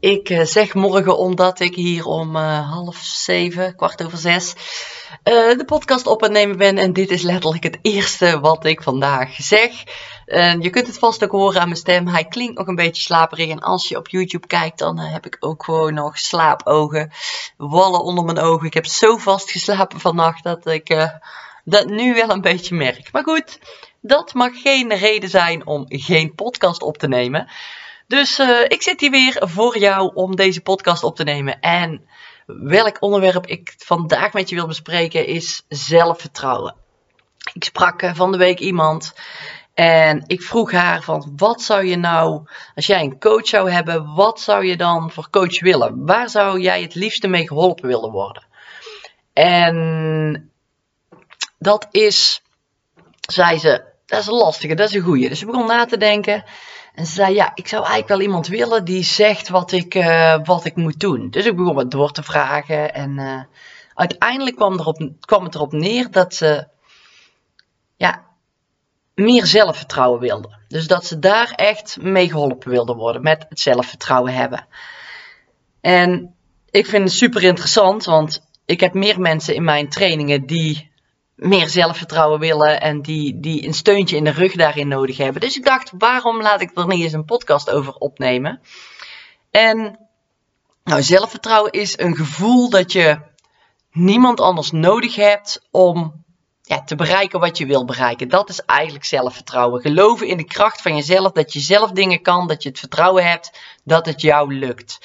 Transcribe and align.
Ik 0.00 0.28
eh, 0.28 0.44
zeg 0.44 0.74
morgen 0.74 1.18
omdat 1.18 1.60
ik 1.60 1.74
hier 1.74 2.04
om 2.04 2.36
uh, 2.36 2.70
half 2.70 2.96
zeven, 2.96 3.76
kwart 3.76 4.04
over 4.04 4.18
zes, 4.18 4.54
uh, 5.24 5.58
de 5.58 5.64
podcast 5.66 6.06
op 6.06 6.28
nemen 6.28 6.56
ben. 6.56 6.78
En 6.78 6.92
dit 6.92 7.10
is 7.10 7.22
letterlijk 7.22 7.62
het 7.62 7.78
eerste 7.82 8.40
wat 8.40 8.64
ik 8.64 8.82
vandaag 8.82 9.34
zeg. 9.34 9.70
je 10.60 10.70
kunt 10.70 10.86
het 10.86 10.98
vast 10.98 11.24
ook 11.24 11.30
horen 11.30 11.60
aan 11.60 11.68
mijn 11.68 11.80
stem. 11.80 12.06
Hij 12.06 12.24
klinkt 12.24 12.58
nog 12.58 12.66
een 12.66 12.74
beetje 12.74 13.02
slaperig. 13.02 13.48
En 13.48 13.60
als 13.60 13.88
je 13.88 13.96
op 13.96 14.08
YouTube 14.08 14.46
kijkt, 14.46 14.78
dan 14.78 14.98
heb 14.98 15.26
ik 15.26 15.36
ook 15.40 15.64
gewoon 15.64 15.94
nog 15.94 16.18
slaapogen. 16.18 17.12
Wallen 17.56 18.02
onder 18.02 18.24
mijn 18.24 18.38
ogen. 18.38 18.66
Ik 18.66 18.74
heb 18.74 18.86
zo 18.86 19.16
vast 19.16 19.50
geslapen 19.50 20.00
vannacht 20.00 20.42
dat 20.42 20.66
ik 20.66 21.10
dat 21.64 21.86
nu 21.86 22.14
wel 22.14 22.30
een 22.30 22.40
beetje 22.40 22.74
merk. 22.74 23.12
Maar 23.12 23.22
goed, 23.22 23.58
dat 24.00 24.34
mag 24.34 24.60
geen 24.62 24.94
reden 24.94 25.28
zijn 25.28 25.66
om 25.66 25.84
geen 25.88 26.34
podcast 26.34 26.82
op 26.82 26.98
te 26.98 27.08
nemen. 27.08 27.48
Dus 28.06 28.38
uh, 28.38 28.60
ik 28.68 28.82
zit 28.82 29.00
hier 29.00 29.10
weer 29.10 29.36
voor 29.40 29.78
jou 29.78 30.10
om 30.14 30.36
deze 30.36 30.60
podcast 30.60 31.04
op 31.04 31.16
te 31.16 31.24
nemen. 31.24 31.60
En 31.60 32.06
welk 32.46 33.02
onderwerp 33.02 33.46
ik 33.46 33.74
vandaag 33.78 34.32
met 34.32 34.48
je 34.48 34.54
wil 34.54 34.66
bespreken 34.66 35.26
is 35.26 35.64
zelfvertrouwen. 35.68 36.74
Ik 37.52 37.64
sprak 37.64 38.02
uh, 38.02 38.14
van 38.14 38.32
de 38.32 38.38
week 38.38 38.58
iemand 38.58 39.14
en 39.74 40.22
ik 40.26 40.42
vroeg 40.42 40.72
haar 40.72 41.02
van 41.02 41.32
wat 41.36 41.62
zou 41.62 41.84
je 41.84 41.96
nou, 41.96 42.42
als 42.74 42.86
jij 42.86 43.00
een 43.00 43.18
coach 43.18 43.46
zou 43.46 43.70
hebben, 43.70 44.14
wat 44.14 44.40
zou 44.40 44.66
je 44.66 44.76
dan 44.76 45.10
voor 45.10 45.30
coach 45.30 45.60
willen? 45.60 46.06
Waar 46.06 46.30
zou 46.30 46.60
jij 46.60 46.82
het 46.82 46.94
liefste 46.94 47.28
mee 47.28 47.46
geholpen 47.46 47.88
willen 47.88 48.10
worden? 48.10 48.46
En 49.32 50.50
dat 51.58 51.88
is, 51.90 52.42
zei 53.20 53.58
ze, 53.58 53.84
dat 54.06 54.20
is 54.20 54.26
een 54.26 54.34
lastige, 54.34 54.74
dat 54.74 54.88
is 54.88 54.94
een 54.94 55.02
goeie. 55.02 55.28
Dus 55.28 55.40
ik 55.40 55.46
begon 55.46 55.66
na 55.66 55.84
te 55.84 55.96
denken. 55.96 56.44
En 56.96 57.06
ze 57.06 57.12
zei, 57.12 57.34
ja, 57.34 57.50
ik 57.54 57.68
zou 57.68 57.82
eigenlijk 57.82 58.08
wel 58.08 58.20
iemand 58.20 58.46
willen 58.46 58.84
die 58.84 59.04
zegt 59.04 59.48
wat 59.48 59.72
ik, 59.72 59.94
uh, 59.94 60.38
wat 60.44 60.64
ik 60.64 60.76
moet 60.76 61.00
doen. 61.00 61.30
Dus 61.30 61.46
ik 61.46 61.56
begon 61.56 61.74
wat 61.74 61.90
door 61.90 62.12
te 62.12 62.22
vragen. 62.22 62.94
En 62.94 63.18
uh, 63.18 63.40
uiteindelijk 63.94 64.56
kwam, 64.56 64.96
kwam 65.20 65.44
het 65.44 65.54
erop 65.54 65.72
neer 65.72 66.10
dat 66.10 66.34
ze 66.34 66.66
ja, 67.96 68.24
meer 69.14 69.46
zelfvertrouwen 69.46 70.20
wilde. 70.20 70.56
Dus 70.68 70.86
dat 70.86 71.06
ze 71.06 71.18
daar 71.18 71.50
echt 71.50 71.96
mee 72.00 72.28
geholpen 72.28 72.70
wilde 72.70 72.94
worden 72.94 73.22
met 73.22 73.46
het 73.48 73.60
zelfvertrouwen 73.60 74.34
hebben. 74.34 74.66
En 75.80 76.34
ik 76.70 76.86
vind 76.86 77.04
het 77.04 77.12
super 77.12 77.42
interessant, 77.42 78.04
want 78.04 78.46
ik 78.64 78.80
heb 78.80 78.94
meer 78.94 79.20
mensen 79.20 79.54
in 79.54 79.64
mijn 79.64 79.88
trainingen 79.88 80.46
die 80.46 80.90
meer 81.36 81.68
zelfvertrouwen 81.68 82.40
willen 82.40 82.80
en 82.80 83.02
die, 83.02 83.40
die 83.40 83.66
een 83.66 83.74
steuntje 83.74 84.16
in 84.16 84.24
de 84.24 84.30
rug 84.30 84.52
daarin 84.52 84.88
nodig 84.88 85.16
hebben. 85.16 85.40
Dus 85.40 85.56
ik 85.56 85.64
dacht, 85.64 85.92
waarom 85.98 86.42
laat 86.42 86.60
ik 86.60 86.70
er 86.74 86.86
niet 86.86 87.02
eens 87.02 87.12
een 87.12 87.24
podcast 87.24 87.70
over 87.70 87.94
opnemen? 87.94 88.60
En 89.50 89.98
nou, 90.84 91.02
zelfvertrouwen 91.02 91.72
is 91.72 91.98
een 91.98 92.16
gevoel 92.16 92.70
dat 92.70 92.92
je 92.92 93.18
niemand 93.92 94.40
anders 94.40 94.70
nodig 94.70 95.14
hebt 95.14 95.66
om 95.70 96.24
ja, 96.62 96.82
te 96.82 96.94
bereiken 96.94 97.40
wat 97.40 97.58
je 97.58 97.66
wil 97.66 97.84
bereiken. 97.84 98.28
Dat 98.28 98.48
is 98.48 98.60
eigenlijk 98.60 99.04
zelfvertrouwen. 99.04 99.80
Geloven 99.80 100.26
in 100.26 100.36
de 100.36 100.44
kracht 100.44 100.82
van 100.82 100.94
jezelf, 100.94 101.32
dat 101.32 101.52
je 101.52 101.60
zelf 101.60 101.90
dingen 101.90 102.22
kan, 102.22 102.46
dat 102.46 102.62
je 102.62 102.68
het 102.68 102.78
vertrouwen 102.78 103.24
hebt 103.24 103.58
dat 103.84 104.06
het 104.06 104.20
jou 104.20 104.54
lukt. 104.54 104.98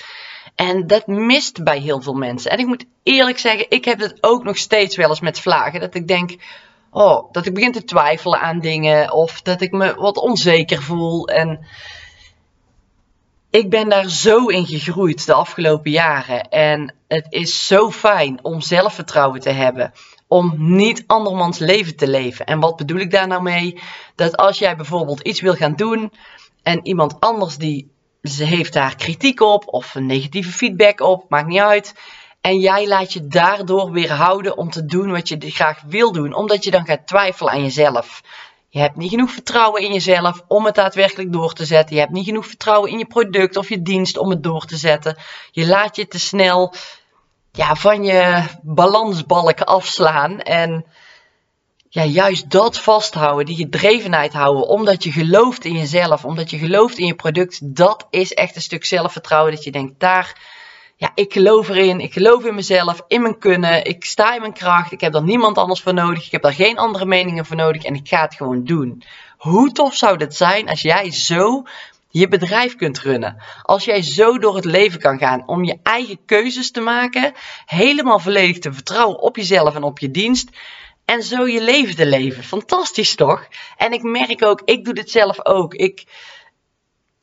En 0.55 0.87
dat 0.87 1.07
mist 1.07 1.63
bij 1.63 1.79
heel 1.79 2.01
veel 2.01 2.13
mensen. 2.13 2.51
En 2.51 2.59
ik 2.59 2.65
moet 2.65 2.85
eerlijk 3.03 3.39
zeggen, 3.39 3.65
ik 3.69 3.85
heb 3.85 3.99
het 3.99 4.17
ook 4.21 4.43
nog 4.43 4.57
steeds 4.57 4.95
wel 4.95 5.09
eens 5.09 5.19
met 5.19 5.39
vlagen. 5.39 5.79
Dat 5.79 5.95
ik 5.95 6.07
denk, 6.07 6.35
oh, 6.91 7.31
dat 7.31 7.45
ik 7.45 7.53
begin 7.53 7.71
te 7.71 7.83
twijfelen 7.83 8.39
aan 8.39 8.59
dingen. 8.59 9.13
Of 9.13 9.41
dat 9.41 9.61
ik 9.61 9.71
me 9.71 9.95
wat 9.95 10.17
onzeker 10.17 10.81
voel. 10.81 11.27
En 11.27 11.65
ik 13.49 13.69
ben 13.69 13.89
daar 13.89 14.09
zo 14.09 14.45
in 14.45 14.65
gegroeid 14.65 15.25
de 15.25 15.33
afgelopen 15.33 15.91
jaren. 15.91 16.49
En 16.49 16.95
het 17.07 17.25
is 17.29 17.67
zo 17.67 17.91
fijn 17.91 18.39
om 18.41 18.61
zelfvertrouwen 18.61 19.39
te 19.39 19.49
hebben. 19.49 19.93
Om 20.27 20.53
niet 20.57 21.03
andermans 21.07 21.57
leven 21.57 21.95
te 21.95 22.07
leven. 22.07 22.45
En 22.45 22.59
wat 22.59 22.75
bedoel 22.75 22.99
ik 22.99 23.11
daar 23.11 23.27
nou 23.27 23.41
mee? 23.41 23.79
Dat 24.15 24.37
als 24.37 24.59
jij 24.59 24.75
bijvoorbeeld 24.75 25.21
iets 25.21 25.41
wil 25.41 25.53
gaan 25.53 25.75
doen. 25.75 26.11
En 26.63 26.85
iemand 26.85 27.19
anders 27.19 27.57
die 27.57 27.91
ze 28.21 28.43
heeft 28.43 28.73
daar 28.73 28.95
kritiek 28.95 29.41
op 29.41 29.63
of 29.67 29.95
een 29.95 30.05
negatieve 30.05 30.51
feedback 30.51 30.99
op, 30.99 31.25
maakt 31.29 31.47
niet 31.47 31.59
uit. 31.59 31.93
En 32.41 32.59
jij 32.59 32.87
laat 32.87 33.13
je 33.13 33.27
daardoor 33.27 33.91
weer 33.91 34.11
houden 34.11 34.57
om 34.57 34.69
te 34.69 34.85
doen 34.85 35.11
wat 35.11 35.27
je 35.27 35.37
graag 35.39 35.81
wil 35.85 36.11
doen, 36.11 36.33
omdat 36.33 36.63
je 36.63 36.71
dan 36.71 36.85
gaat 36.85 37.07
twijfelen 37.07 37.51
aan 37.51 37.63
jezelf. 37.63 38.21
Je 38.69 38.79
hebt 38.79 38.95
niet 38.95 39.09
genoeg 39.09 39.31
vertrouwen 39.31 39.81
in 39.81 39.93
jezelf 39.93 40.43
om 40.47 40.65
het 40.65 40.75
daadwerkelijk 40.75 41.31
door 41.31 41.53
te 41.53 41.65
zetten. 41.65 41.95
Je 41.95 42.01
hebt 42.01 42.13
niet 42.13 42.25
genoeg 42.25 42.47
vertrouwen 42.47 42.91
in 42.91 42.97
je 42.97 43.05
product 43.05 43.57
of 43.57 43.69
je 43.69 43.81
dienst 43.81 44.17
om 44.17 44.29
het 44.29 44.43
door 44.43 44.65
te 44.65 44.77
zetten. 44.77 45.17
Je 45.51 45.67
laat 45.67 45.95
je 45.95 46.07
te 46.07 46.19
snel 46.19 46.73
ja, 47.51 47.75
van 47.75 48.03
je 48.03 48.43
balansbalken 48.61 49.65
afslaan 49.65 50.39
en 50.39 50.85
ja, 51.93 52.03
juist 52.03 52.51
dat 52.51 52.79
vasthouden, 52.79 53.45
die 53.45 53.55
gedrevenheid 53.55 54.33
houden, 54.33 54.67
omdat 54.67 55.03
je 55.03 55.11
gelooft 55.11 55.65
in 55.65 55.73
jezelf, 55.73 56.25
omdat 56.25 56.49
je 56.49 56.57
gelooft 56.57 56.97
in 56.97 57.05
je 57.05 57.15
product, 57.15 57.75
dat 57.75 58.07
is 58.09 58.33
echt 58.33 58.55
een 58.55 58.61
stuk 58.61 58.85
zelfvertrouwen. 58.85 59.53
Dat 59.53 59.63
je 59.63 59.71
denkt, 59.71 59.99
daar, 59.99 60.39
ja, 60.95 61.11
ik 61.15 61.33
geloof 61.33 61.69
erin, 61.69 61.99
ik 61.99 62.13
geloof 62.13 62.45
in 62.45 62.55
mezelf, 62.55 63.03
in 63.07 63.21
mijn 63.21 63.39
kunnen, 63.39 63.85
ik 63.85 64.05
sta 64.05 64.33
in 64.33 64.41
mijn 64.41 64.53
kracht, 64.53 64.91
ik 64.91 65.01
heb 65.01 65.15
er 65.15 65.23
niemand 65.23 65.57
anders 65.57 65.81
voor 65.81 65.93
nodig, 65.93 66.25
ik 66.25 66.31
heb 66.31 66.41
daar 66.41 66.53
geen 66.53 66.77
andere 66.77 67.05
meningen 67.05 67.45
voor 67.45 67.55
nodig 67.55 67.83
en 67.83 67.95
ik 67.95 68.07
ga 68.07 68.21
het 68.21 68.35
gewoon 68.35 68.63
doen. 68.63 69.03
Hoe 69.37 69.71
tof 69.71 69.95
zou 69.95 70.17
dat 70.17 70.35
zijn 70.35 70.69
als 70.69 70.81
jij 70.81 71.11
zo 71.11 71.63
je 72.09 72.27
bedrijf 72.27 72.75
kunt 72.75 72.99
runnen. 72.99 73.37
Als 73.61 73.85
jij 73.85 74.01
zo 74.01 74.37
door 74.37 74.55
het 74.55 74.65
leven 74.65 74.99
kan 74.99 75.17
gaan 75.17 75.47
om 75.47 75.63
je 75.63 75.79
eigen 75.83 76.19
keuzes 76.25 76.71
te 76.71 76.81
maken, 76.81 77.33
helemaal 77.65 78.19
volledig 78.19 78.59
te 78.59 78.73
vertrouwen 78.73 79.19
op 79.19 79.35
jezelf 79.35 79.75
en 79.75 79.83
op 79.83 79.99
je 79.99 80.11
dienst 80.11 80.49
en 81.11 81.23
zo 81.23 81.47
je 81.47 81.61
leven 81.61 81.95
te 81.95 82.05
leven. 82.05 82.43
Fantastisch 82.43 83.15
toch? 83.15 83.47
En 83.77 83.93
ik 83.93 84.03
merk 84.03 84.43
ook, 84.45 84.61
ik 84.65 84.85
doe 84.85 84.93
dit 84.93 85.11
zelf 85.11 85.45
ook. 85.45 85.73
Ik, 85.73 86.03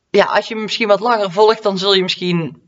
ja, 0.09 0.25
als 0.25 0.47
je 0.47 0.55
me 0.55 0.61
misschien 0.61 0.87
wat 0.87 0.99
langer 0.99 1.31
volgt, 1.31 1.63
dan 1.63 1.77
zul 1.77 1.93
je 1.93 2.01
misschien 2.01 2.61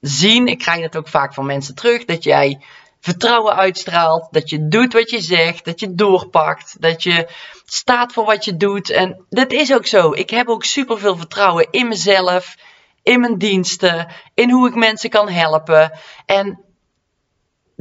zien, 0.00 0.46
ik 0.46 0.58
krijg 0.58 0.80
dat 0.80 0.96
ook 0.96 1.08
vaak 1.08 1.34
van 1.34 1.46
mensen 1.46 1.74
terug, 1.74 2.04
dat 2.04 2.24
jij 2.24 2.64
vertrouwen 3.00 3.56
uitstraalt, 3.56 4.28
dat 4.30 4.50
je 4.50 4.68
doet 4.68 4.92
wat 4.92 5.10
je 5.10 5.20
zegt, 5.20 5.64
dat 5.64 5.80
je 5.80 5.94
doorpakt, 5.94 6.76
dat 6.80 7.02
je 7.02 7.28
staat 7.64 8.12
voor 8.12 8.24
wat 8.24 8.44
je 8.44 8.56
doet. 8.56 8.90
En 8.90 9.24
dat 9.28 9.52
is 9.52 9.72
ook 9.72 9.86
zo. 9.86 10.12
Ik 10.12 10.30
heb 10.30 10.48
ook 10.48 10.64
super 10.64 10.98
veel 10.98 11.16
vertrouwen 11.16 11.68
in 11.70 11.88
mezelf, 11.88 12.56
in 13.02 13.20
mijn 13.20 13.38
diensten, 13.38 14.08
in 14.34 14.50
hoe 14.50 14.68
ik 14.68 14.74
mensen 14.74 15.10
kan 15.10 15.28
helpen. 15.28 15.98
En 16.26 16.64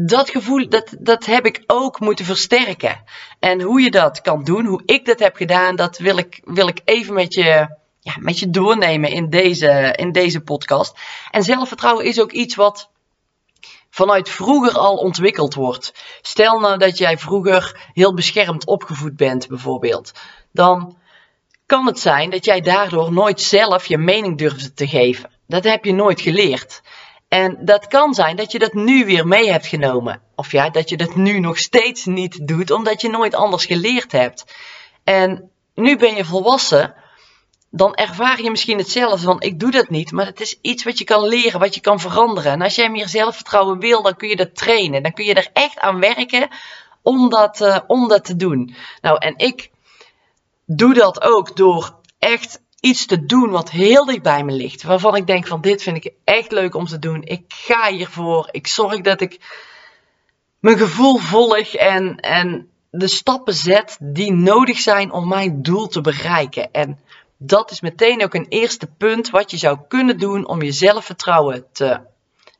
dat 0.05 0.29
gevoel, 0.29 0.69
dat, 0.69 0.95
dat 0.99 1.25
heb 1.25 1.45
ik 1.45 1.63
ook 1.67 1.99
moeten 1.99 2.25
versterken. 2.25 3.03
En 3.39 3.61
hoe 3.61 3.81
je 3.81 3.91
dat 3.91 4.21
kan 4.21 4.43
doen, 4.43 4.65
hoe 4.65 4.81
ik 4.85 5.05
dat 5.05 5.19
heb 5.19 5.35
gedaan, 5.35 5.75
dat 5.75 5.97
wil 5.97 6.17
ik, 6.17 6.41
wil 6.43 6.67
ik 6.67 6.81
even 6.85 7.13
met 7.13 7.33
je, 7.33 7.75
ja, 7.99 8.15
met 8.19 8.39
je 8.39 8.49
doornemen 8.49 9.09
in 9.09 9.29
deze, 9.29 9.93
in 9.97 10.11
deze 10.11 10.41
podcast. 10.41 10.99
En 11.31 11.43
zelfvertrouwen 11.43 12.05
is 12.05 12.21
ook 12.21 12.31
iets 12.31 12.55
wat 12.55 12.89
vanuit 13.89 14.29
vroeger 14.29 14.77
al 14.77 14.95
ontwikkeld 14.95 15.53
wordt. 15.53 15.93
Stel 16.21 16.59
nou 16.59 16.77
dat 16.77 16.97
jij 16.97 17.17
vroeger 17.17 17.89
heel 17.93 18.13
beschermd 18.13 18.65
opgevoed 18.65 19.15
bent, 19.15 19.47
bijvoorbeeld. 19.47 20.11
Dan 20.51 20.97
kan 21.65 21.85
het 21.85 21.99
zijn 21.99 22.29
dat 22.29 22.45
jij 22.45 22.61
daardoor 22.61 23.13
nooit 23.13 23.41
zelf 23.41 23.85
je 23.85 23.97
mening 23.97 24.37
durfde 24.37 24.73
te 24.73 24.87
geven. 24.87 25.29
Dat 25.47 25.63
heb 25.63 25.85
je 25.85 25.93
nooit 25.93 26.21
geleerd. 26.21 26.81
En 27.31 27.57
dat 27.59 27.87
kan 27.87 28.13
zijn 28.13 28.35
dat 28.35 28.51
je 28.51 28.59
dat 28.59 28.73
nu 28.73 29.05
weer 29.05 29.27
mee 29.27 29.51
hebt 29.51 29.65
genomen. 29.65 30.21
Of 30.35 30.51
ja, 30.51 30.69
dat 30.69 30.89
je 30.89 30.97
dat 30.97 31.15
nu 31.15 31.39
nog 31.39 31.57
steeds 31.57 32.05
niet 32.05 32.47
doet, 32.47 32.71
omdat 32.71 33.01
je 33.01 33.09
nooit 33.09 33.35
anders 33.35 33.65
geleerd 33.65 34.11
hebt. 34.11 34.55
En 35.03 35.51
nu 35.75 35.97
ben 35.97 36.15
je 36.15 36.25
volwassen, 36.25 36.93
dan 37.69 37.95
ervaar 37.95 38.41
je 38.41 38.51
misschien 38.51 38.77
hetzelfde 38.77 39.25
van 39.25 39.41
ik 39.41 39.59
doe 39.59 39.71
dat 39.71 39.89
niet, 39.89 40.11
maar 40.11 40.25
het 40.25 40.41
is 40.41 40.59
iets 40.61 40.83
wat 40.83 40.97
je 40.97 41.03
kan 41.03 41.27
leren, 41.27 41.59
wat 41.59 41.75
je 41.75 41.81
kan 41.81 41.99
veranderen. 41.99 42.51
En 42.51 42.61
als 42.61 42.75
jij 42.75 42.89
meer 42.89 43.07
zelfvertrouwen 43.07 43.79
wil, 43.79 44.01
dan 44.01 44.15
kun 44.15 44.29
je 44.29 44.35
dat 44.35 44.55
trainen. 44.55 45.03
Dan 45.03 45.13
kun 45.13 45.25
je 45.25 45.33
er 45.33 45.49
echt 45.53 45.79
aan 45.79 45.99
werken 45.99 46.47
om 47.01 47.29
dat, 47.29 47.61
uh, 47.61 47.79
om 47.87 48.07
dat 48.07 48.25
te 48.25 48.35
doen. 48.35 48.75
Nou, 49.01 49.17
en 49.17 49.33
ik 49.37 49.71
doe 50.65 50.93
dat 50.93 51.21
ook 51.21 51.55
door 51.55 51.95
echt 52.19 52.61
iets 52.81 53.05
te 53.05 53.25
doen 53.25 53.49
wat 53.49 53.69
heel 53.69 54.05
dicht 54.05 54.21
bij 54.21 54.43
me 54.43 54.51
ligt. 54.51 54.83
Waarvan 54.83 55.15
ik 55.15 55.27
denk 55.27 55.47
van 55.47 55.61
dit 55.61 55.83
vind 55.83 55.97
ik 55.97 56.13
echt 56.23 56.51
leuk 56.51 56.75
om 56.75 56.85
te 56.85 56.99
doen. 56.99 57.23
Ik 57.23 57.43
ga 57.47 57.91
hiervoor. 57.91 58.47
Ik 58.51 58.67
zorg 58.67 59.01
dat 59.01 59.21
ik 59.21 59.39
mijn 60.59 60.77
gevoel 60.77 61.17
volg 61.17 61.73
en, 61.73 62.15
en 62.15 62.69
de 62.89 63.07
stappen 63.07 63.53
zet 63.53 63.97
die 63.99 64.33
nodig 64.33 64.79
zijn 64.79 65.11
om 65.11 65.27
mijn 65.27 65.61
doel 65.61 65.87
te 65.87 66.01
bereiken. 66.01 66.71
En 66.71 66.99
dat 67.37 67.71
is 67.71 67.81
meteen 67.81 68.23
ook 68.23 68.33
een 68.33 68.47
eerste 68.49 68.87
punt 68.87 69.29
wat 69.29 69.51
je 69.51 69.57
zou 69.57 69.79
kunnen 69.87 70.17
doen 70.17 70.47
om 70.47 70.61
je 70.61 70.71
zelfvertrouwen 70.71 71.65
te 71.71 71.99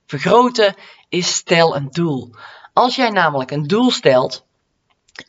vergroten, 0.06 0.76
is 1.10 1.34
stel 1.34 1.76
een 1.76 1.88
doel. 1.92 2.30
Als 2.74 2.96
jij 2.96 3.10
namelijk 3.10 3.52
een 3.52 3.68
doel 3.68 3.92
stelt 3.92 4.46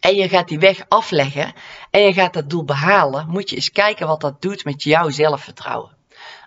en 0.01 0.15
je 0.15 0.29
gaat 0.29 0.49
die 0.49 0.59
weg 0.59 0.85
afleggen 0.89 1.53
en 1.91 2.01
je 2.01 2.13
gaat 2.13 2.33
dat 2.33 2.51
doel 2.51 2.65
behalen, 2.65 3.29
moet 3.29 3.51
je 3.51 3.57
eens 3.57 3.71
kijken 3.71 4.07
wat 4.07 4.21
dat 4.21 4.43
doet 4.43 4.65
met 4.65 4.83
jouw 4.83 5.11
zelfvertrouwen. 5.11 5.97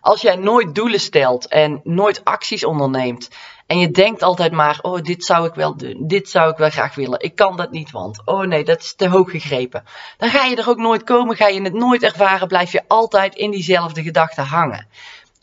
Als 0.01 0.21
jij 0.21 0.35
nooit 0.35 0.75
doelen 0.75 0.99
stelt 0.99 1.47
en 1.47 1.81
nooit 1.83 2.23
acties 2.23 2.65
onderneemt 2.65 3.29
en 3.67 3.79
je 3.79 3.91
denkt 3.91 4.23
altijd 4.23 4.51
maar, 4.51 4.79
oh 4.81 5.01
dit 5.01 5.25
zou 5.25 5.47
ik 5.47 5.53
wel 5.53 5.77
doen, 5.77 6.07
dit 6.07 6.29
zou 6.29 6.51
ik 6.51 6.57
wel 6.57 6.69
graag 6.69 6.95
willen, 6.95 7.19
ik 7.19 7.35
kan 7.35 7.57
dat 7.57 7.71
niet 7.71 7.91
want, 7.91 8.21
oh 8.25 8.41
nee 8.41 8.63
dat 8.63 8.81
is 8.81 8.95
te 8.95 9.09
hoog 9.09 9.31
gegrepen. 9.31 9.83
Dan 10.17 10.29
ga 10.29 10.43
je 10.45 10.55
er 10.55 10.69
ook 10.69 10.77
nooit 10.77 11.03
komen, 11.03 11.35
ga 11.35 11.47
je 11.47 11.61
het 11.61 11.73
nooit 11.73 12.03
ervaren, 12.03 12.47
blijf 12.47 12.71
je 12.71 12.83
altijd 12.87 13.35
in 13.35 13.51
diezelfde 13.51 14.03
gedachten 14.03 14.45
hangen. 14.45 14.87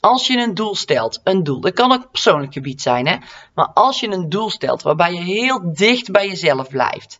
Als 0.01 0.27
je 0.27 0.39
een 0.39 0.55
doel 0.55 0.75
stelt, 0.75 1.21
een 1.25 1.43
doel, 1.43 1.61
dat 1.61 1.73
kan 1.73 1.93
ook 1.93 2.11
persoonlijk 2.11 2.53
gebied 2.53 2.83
zijn, 2.83 3.07
hè? 3.07 3.17
maar 3.55 3.71
als 3.75 4.01
je 4.01 4.09
een 4.09 4.29
doel 4.29 4.51
stelt 4.51 4.83
waarbij 4.83 5.13
je 5.13 5.21
heel 5.21 5.75
dicht 5.75 6.11
bij 6.11 6.29
jezelf 6.29 6.69
blijft, 6.69 7.19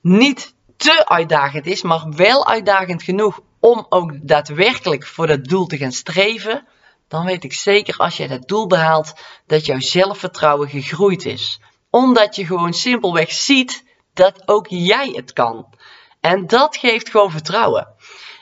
niet 0.00 0.54
te 0.76 1.06
uitdagend 1.06 1.66
is, 1.66 1.82
maar 1.82 2.04
wel 2.10 2.46
uitdagend 2.46 3.02
genoeg 3.02 3.40
om 3.60 3.86
ook 3.88 4.12
daadwerkelijk 4.22 5.06
voor 5.06 5.26
dat 5.26 5.44
doel 5.44 5.66
te 5.66 5.76
gaan 5.76 5.92
streven, 5.92 6.66
dan 7.08 7.24
weet 7.24 7.44
ik 7.44 7.52
zeker 7.52 7.96
als 7.96 8.16
je 8.16 8.28
dat 8.28 8.48
doel 8.48 8.66
behaalt 8.66 9.12
dat 9.46 9.66
jouw 9.66 9.80
zelfvertrouwen 9.80 10.68
gegroeid 10.68 11.24
is. 11.24 11.60
Omdat 11.90 12.36
je 12.36 12.46
gewoon 12.46 12.72
simpelweg 12.72 13.32
ziet 13.32 13.84
dat 14.14 14.48
ook 14.48 14.66
jij 14.68 15.08
het 15.14 15.32
kan. 15.32 15.74
En 16.20 16.46
dat 16.46 16.76
geeft 16.76 17.10
gewoon 17.10 17.30
vertrouwen. 17.30 17.94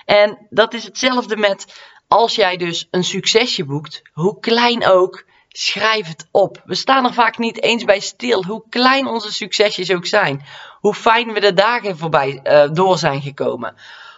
En 0.04 0.46
dat 0.50 0.74
is 0.74 0.84
hetzelfde 0.84 1.36
met 1.36 1.80
als 2.08 2.34
jij 2.34 2.56
dus 2.56 2.88
een 2.90 3.04
succesje 3.04 3.64
boekt, 3.64 4.02
hoe 4.12 4.40
klein 4.40 4.86
ook, 4.86 5.24
schrijf 5.48 6.06
het 6.06 6.28
op. 6.30 6.62
We 6.64 6.74
staan 6.74 7.04
er 7.04 7.14
vaak 7.14 7.38
niet 7.38 7.62
eens 7.62 7.84
bij 7.84 8.00
stil, 8.00 8.44
hoe 8.44 8.62
klein 8.68 9.06
onze 9.06 9.32
succesjes 9.32 9.92
ook 9.92 10.06
zijn. 10.06 10.44
Hoe 10.80 10.94
fijn 10.94 11.32
we 11.32 11.40
de 11.40 11.52
dagen 11.52 11.98
voorbij 11.98 12.40
uh, 12.44 12.68
door 12.72 12.98
zijn 12.98 13.22
gekomen. 13.22 13.74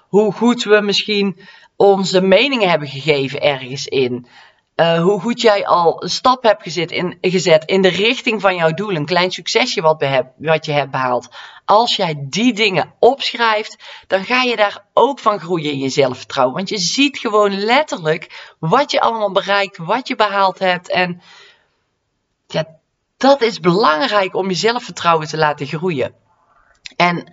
Hoe 0.09 0.33
goed 0.33 0.63
we 0.63 0.81
misschien 0.81 1.39
onze 1.77 2.21
meningen 2.21 2.69
hebben 2.69 2.89
gegeven 2.89 3.41
ergens 3.41 3.87
in. 3.87 4.27
Uh, 4.81 5.03
hoe 5.03 5.21
goed 5.21 5.41
jij 5.41 5.67
al 5.67 6.03
een 6.03 6.11
stap 6.11 6.43
hebt 6.43 6.63
gezet 6.63 6.91
in, 6.91 7.19
gezet 7.21 7.65
in 7.65 7.83
de 7.83 7.89
richting 7.89 8.41
van 8.41 8.57
jouw 8.57 8.71
doel. 8.71 8.95
Een 8.95 9.07
klein 9.07 9.31
succesje 9.31 9.81
wat, 9.81 10.05
wat 10.37 10.65
je 10.65 10.73
hebt 10.73 10.91
behaald. 10.91 11.29
Als 11.65 11.97
jij 11.97 12.15
die 12.19 12.53
dingen 12.53 12.95
opschrijft, 12.99 13.77
dan 14.07 14.25
ga 14.25 14.43
je 14.43 14.57
daar 14.57 14.85
ook 14.93 15.19
van 15.19 15.41
groeien 15.41 15.73
in 15.73 15.79
je 15.79 15.89
zelfvertrouwen. 15.89 16.57
Want 16.57 16.69
je 16.69 16.79
ziet 16.79 17.19
gewoon 17.19 17.65
letterlijk 17.65 18.55
wat 18.59 18.91
je 18.91 19.01
allemaal 19.01 19.33
bereikt, 19.33 19.77
wat 19.77 20.09
je 20.09 20.17
behaald 20.17 20.59
hebt. 20.59 20.91
En 20.91 21.23
ja, 22.47 22.67
dat 23.17 23.43
is 23.43 23.61
belangrijk 23.61 24.35
om 24.35 24.49
je 24.49 24.55
zelfvertrouwen 24.55 25.29
te 25.29 25.37
laten 25.37 25.67
groeien. 25.67 26.15
En 26.97 27.33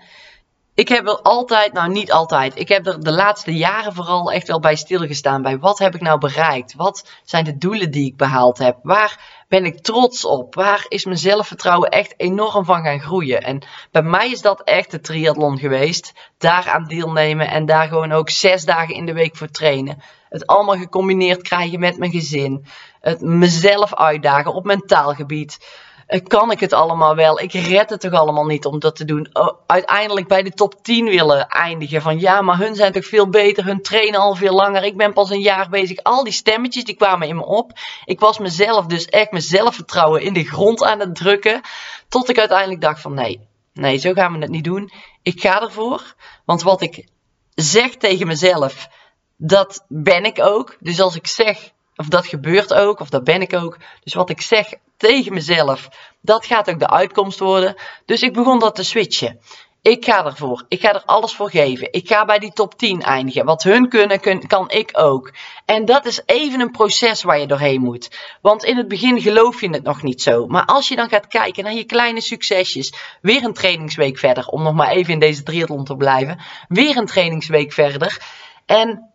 ik 0.78 0.88
heb 0.88 1.08
er 1.08 1.22
altijd, 1.22 1.74
nou 1.74 1.92
niet 1.92 2.12
altijd, 2.12 2.60
ik 2.60 2.68
heb 2.68 2.88
er 2.88 3.04
de 3.04 3.12
laatste 3.12 3.56
jaren 3.56 3.94
vooral 3.94 4.32
echt 4.32 4.48
wel 4.48 4.60
bij 4.60 4.76
stilgestaan. 4.76 5.42
Bij 5.42 5.60
wat 5.60 5.80
heb 5.80 5.96
ik 5.96 6.02
nou 6.02 6.20
bereikt? 6.20 6.74
Wat 6.76 7.10
zijn 7.24 7.44
de 7.44 7.58
doelen 7.58 7.92
die 7.92 8.06
ik 8.06 8.18
behaald 8.18 8.58
heb? 8.58 8.78
Waar 8.82 9.44
ben 9.48 9.66
ik 9.66 9.82
trots 9.82 10.26
op? 10.26 10.56
Waar 10.56 10.86
is 10.88 11.06
mijn 11.06 11.18
zelfvertrouwen 11.18 11.90
echt 11.90 12.14
enorm 12.18 12.66
van 12.66 12.84
gaan 12.84 13.00
groeien? 13.00 13.42
En 13.42 13.62
bij 13.92 14.02
mij 14.02 14.32
is 14.32 14.42
dat 14.42 14.62
echt 14.64 14.92
de 14.92 15.00
triathlon 15.00 15.58
geweest. 15.58 16.14
Daaraan 16.38 16.84
deelnemen 16.84 17.48
en 17.48 17.66
daar 17.66 17.88
gewoon 17.88 18.12
ook 18.12 18.30
zes 18.30 18.66
dagen 18.66 18.96
in 18.96 19.06
de 19.06 19.14
week 19.14 19.36
voor 19.36 19.50
trainen. 19.50 20.02
Het 20.30 20.48
allemaal 20.48 20.78
gecombineerd 20.78 21.42
krijgen 21.42 21.80
met 21.80 21.98
mijn 21.98 22.12
gezin. 22.12 22.66
Het 23.00 23.22
mezelf 23.22 23.96
uitdagen 23.96 24.54
op 24.54 24.66
mentaal 24.66 25.14
gebied. 25.14 25.58
Eh, 26.07 26.24
kan 26.24 26.51
ik 26.51 26.59
het 26.59 26.74
allemaal 26.74 27.15
wel? 27.15 27.39
Ik 27.39 27.54
red 27.54 27.89
het 27.89 28.00
toch 28.00 28.12
allemaal 28.12 28.45
niet 28.45 28.65
om 28.65 28.80
dat 28.80 28.95
te 28.95 29.06
doen? 29.06 29.30
Oh, 29.33 29.59
uiteindelijk 29.65 30.27
bij 30.27 30.44
de 30.44 30.51
top 30.51 30.83
10 30.83 31.06
willen 31.06 31.48
eindigen. 31.48 32.01
Van 32.01 32.19
ja, 32.19 32.42
maar 32.42 32.57
hun 32.57 32.75
zijn 32.75 32.92
toch 32.92 33.06
veel 33.06 33.30
beter, 33.30 33.65
hun 33.65 33.81
trainen 33.81 34.19
al 34.19 34.36
veel 34.36 34.54
langer. 34.54 34.83
Ik 34.83 34.98
ben 34.98 35.13
pas 35.13 35.30
een 35.30 35.42
jaar 35.42 35.69
bezig. 35.69 36.04
Al 36.04 36.24
die 36.24 36.33
stemmetjes 36.33 36.83
die 36.83 36.95
kwamen 36.95 37.27
in 37.27 37.36
me 37.36 37.45
op. 37.45 37.71
Ik 38.06 38.19
was 38.19 38.39
mezelf 38.39 38.86
dus 38.86 39.06
echt 39.06 39.31
mijn 39.31 39.44
zelfvertrouwen 39.44 40.21
in 40.21 40.33
de 40.33 40.44
grond 40.44 40.83
aan 40.83 41.00
het 41.00 41.15
drukken. 41.15 41.62
Tot 42.09 42.30
ik 42.30 42.39
uiteindelijk 42.39 42.81
dacht 42.81 43.01
van 43.01 43.13
nee, 43.13 43.48
nee, 43.74 43.98
zo 43.98 44.13
gaan 44.13 44.33
we 44.33 44.39
het 44.39 44.50
niet 44.50 44.63
doen. 44.63 44.92
Ik 45.21 45.42
ga 45.42 45.62
ervoor. 45.62 46.15
Want 46.45 46.62
wat 46.62 46.81
ik 46.81 47.07
zeg 47.54 47.95
tegen 47.95 48.27
mezelf, 48.27 48.88
dat 49.38 49.86
ben 49.88 50.24
ik 50.24 50.42
ook. 50.42 50.75
Dus 50.80 51.01
als 51.01 51.15
ik 51.15 51.27
zeg 51.27 51.71
of 51.95 52.07
dat 52.07 52.27
gebeurt 52.27 52.74
ook, 52.74 53.00
of 53.00 53.09
dat 53.09 53.24
ben 53.24 53.42
ik 53.42 53.54
ook. 53.54 53.77
Dus 54.04 54.13
wat 54.13 54.30
ik 54.30 54.42
zeg 54.42 54.74
tegen 54.98 55.34
mezelf, 55.34 55.90
dat 56.22 56.46
gaat 56.46 56.70
ook 56.70 56.80
de 56.80 56.90
uitkomst 56.90 57.40
worden. 57.40 57.76
Dus 58.06 58.22
ik 58.22 58.34
begon 58.34 58.60
dat 58.60 58.76
te 58.76 58.84
switchen. 58.84 59.40
Ik 59.88 60.06
ga 60.06 60.26
ervoor. 60.26 60.66
Ik 60.68 60.80
ga 60.80 60.94
er 60.94 61.04
alles 61.06 61.34
voor 61.34 61.50
geven. 61.50 61.94
Ik 61.94 62.08
ga 62.08 62.26
bij 62.26 62.40
die 62.40 62.54
top 62.54 62.78
10 62.78 63.02
eindigen. 63.02 63.46
Wat 63.46 63.64
hun 63.64 63.90
kunnen, 63.90 64.48
kan 64.48 64.70
ik 64.70 64.90
ook. 64.94 65.34
En 65.66 65.86
dat 65.86 66.06
is 66.06 66.22
even 66.26 66.60
een 66.60 66.72
proces 66.72 67.24
waar 67.24 67.40
je 67.40 67.48
doorheen 67.48 67.82
moet. 67.82 68.10
Want 68.42 68.64
in 68.64 68.78
het 68.78 68.88
begin 68.88 69.22
geloof 69.22 69.62
je 69.62 69.70
het 69.70 69.84
nog 69.84 70.04
niet 70.04 70.22
zo. 70.22 70.48
Maar 70.48 70.66
als 70.66 70.88
je 70.88 70.96
dan 70.96 71.10
gaat 71.10 71.28
kijken 71.28 71.64
naar 71.64 71.74
je 71.74 71.84
kleine 71.84 72.22
succesjes. 72.22 72.94
Weer 73.22 73.44
een 73.44 73.54
trainingsweek 73.54 74.18
verder. 74.18 74.48
Om 74.48 74.64
nog 74.64 74.74
maar 74.74 74.90
even 74.90 75.14
in 75.14 75.20
deze 75.20 75.44
triathlon 75.44 75.84
te 75.84 75.96
blijven. 75.96 76.40
Weer 76.68 76.98
een 76.98 77.06
trainingsweek 77.06 77.74
verder. 77.74 78.22
En 78.66 79.12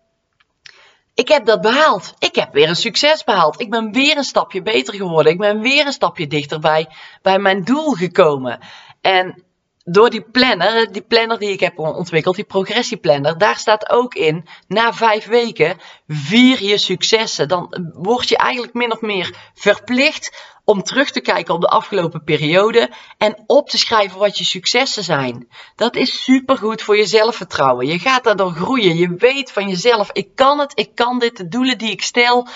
ik 1.14 1.29
heb 1.29 1.47
dat 1.47 1.61
behaald. 1.61 2.14
Ik 2.19 2.35
heb 2.35 2.53
weer 2.53 2.69
een 2.69 2.76
succes 2.76 3.25
behaald. 3.25 3.61
Ik 3.61 3.70
ben 3.70 3.93
weer 3.93 4.17
een 4.17 4.25
stapje 4.25 4.62
beter 4.62 4.94
geworden. 4.94 5.32
Ik 5.32 5.38
ben 5.38 5.61
weer 5.61 5.87
een 5.87 5.93
stapje 5.93 6.26
dichterbij 6.26 6.88
bij 7.23 7.38
mijn 7.38 7.64
doel 7.64 7.93
gekomen. 7.93 8.59
En 9.00 9.43
door 9.84 10.11
die 10.11 10.23
planner, 10.23 10.93
die 10.93 11.02
planner 11.02 11.38
die 11.38 11.52
ik 11.52 11.61
heb 11.61 11.79
ontwikkeld, 11.79 12.37
die 12.37 12.44
progressieplanner, 12.44 13.38
daar 13.38 13.56
staat 13.56 13.90
ook 13.90 14.14
in, 14.14 14.46
na 14.67 14.93
vijf 14.93 15.26
weken 15.26 15.79
vier 16.08 16.62
je 16.62 16.79
successen. 16.79 17.49
Dan 17.49 17.90
word 17.93 18.29
je 18.29 18.37
eigenlijk 18.37 18.75
min 18.75 18.93
of 18.93 19.00
meer 19.00 19.37
verplicht 19.55 20.50
om 20.64 20.82
terug 20.82 21.11
te 21.11 21.20
kijken 21.20 21.55
op 21.55 21.61
de 21.61 21.67
afgelopen 21.67 22.25
periode 22.25 22.90
en 23.18 23.45
op 23.47 23.68
te 23.68 23.78
schrijven 23.78 24.18
wat 24.18 24.38
je 24.38 24.45
successen 24.45 25.04
zijn. 25.04 25.49
Dat 25.76 25.97
is 25.97 26.23
supergoed 26.23 26.83
voor 26.83 26.97
je 26.97 27.06
zelfvertrouwen. 27.06 27.87
Je 27.87 27.99
gaat 27.99 28.25
daardoor 28.25 28.52
groeien. 28.52 28.97
Je 28.97 29.14
weet 29.18 29.52
van 29.52 29.68
jezelf, 29.68 30.11
ik 30.12 30.35
kan 30.35 30.59
het, 30.59 30.73
ik 30.75 30.95
kan 30.95 31.18
dit, 31.18 31.37
de 31.37 31.49
doelen 31.49 31.78
die 31.78 31.90
ik 31.90 32.02
stel, 32.02 32.47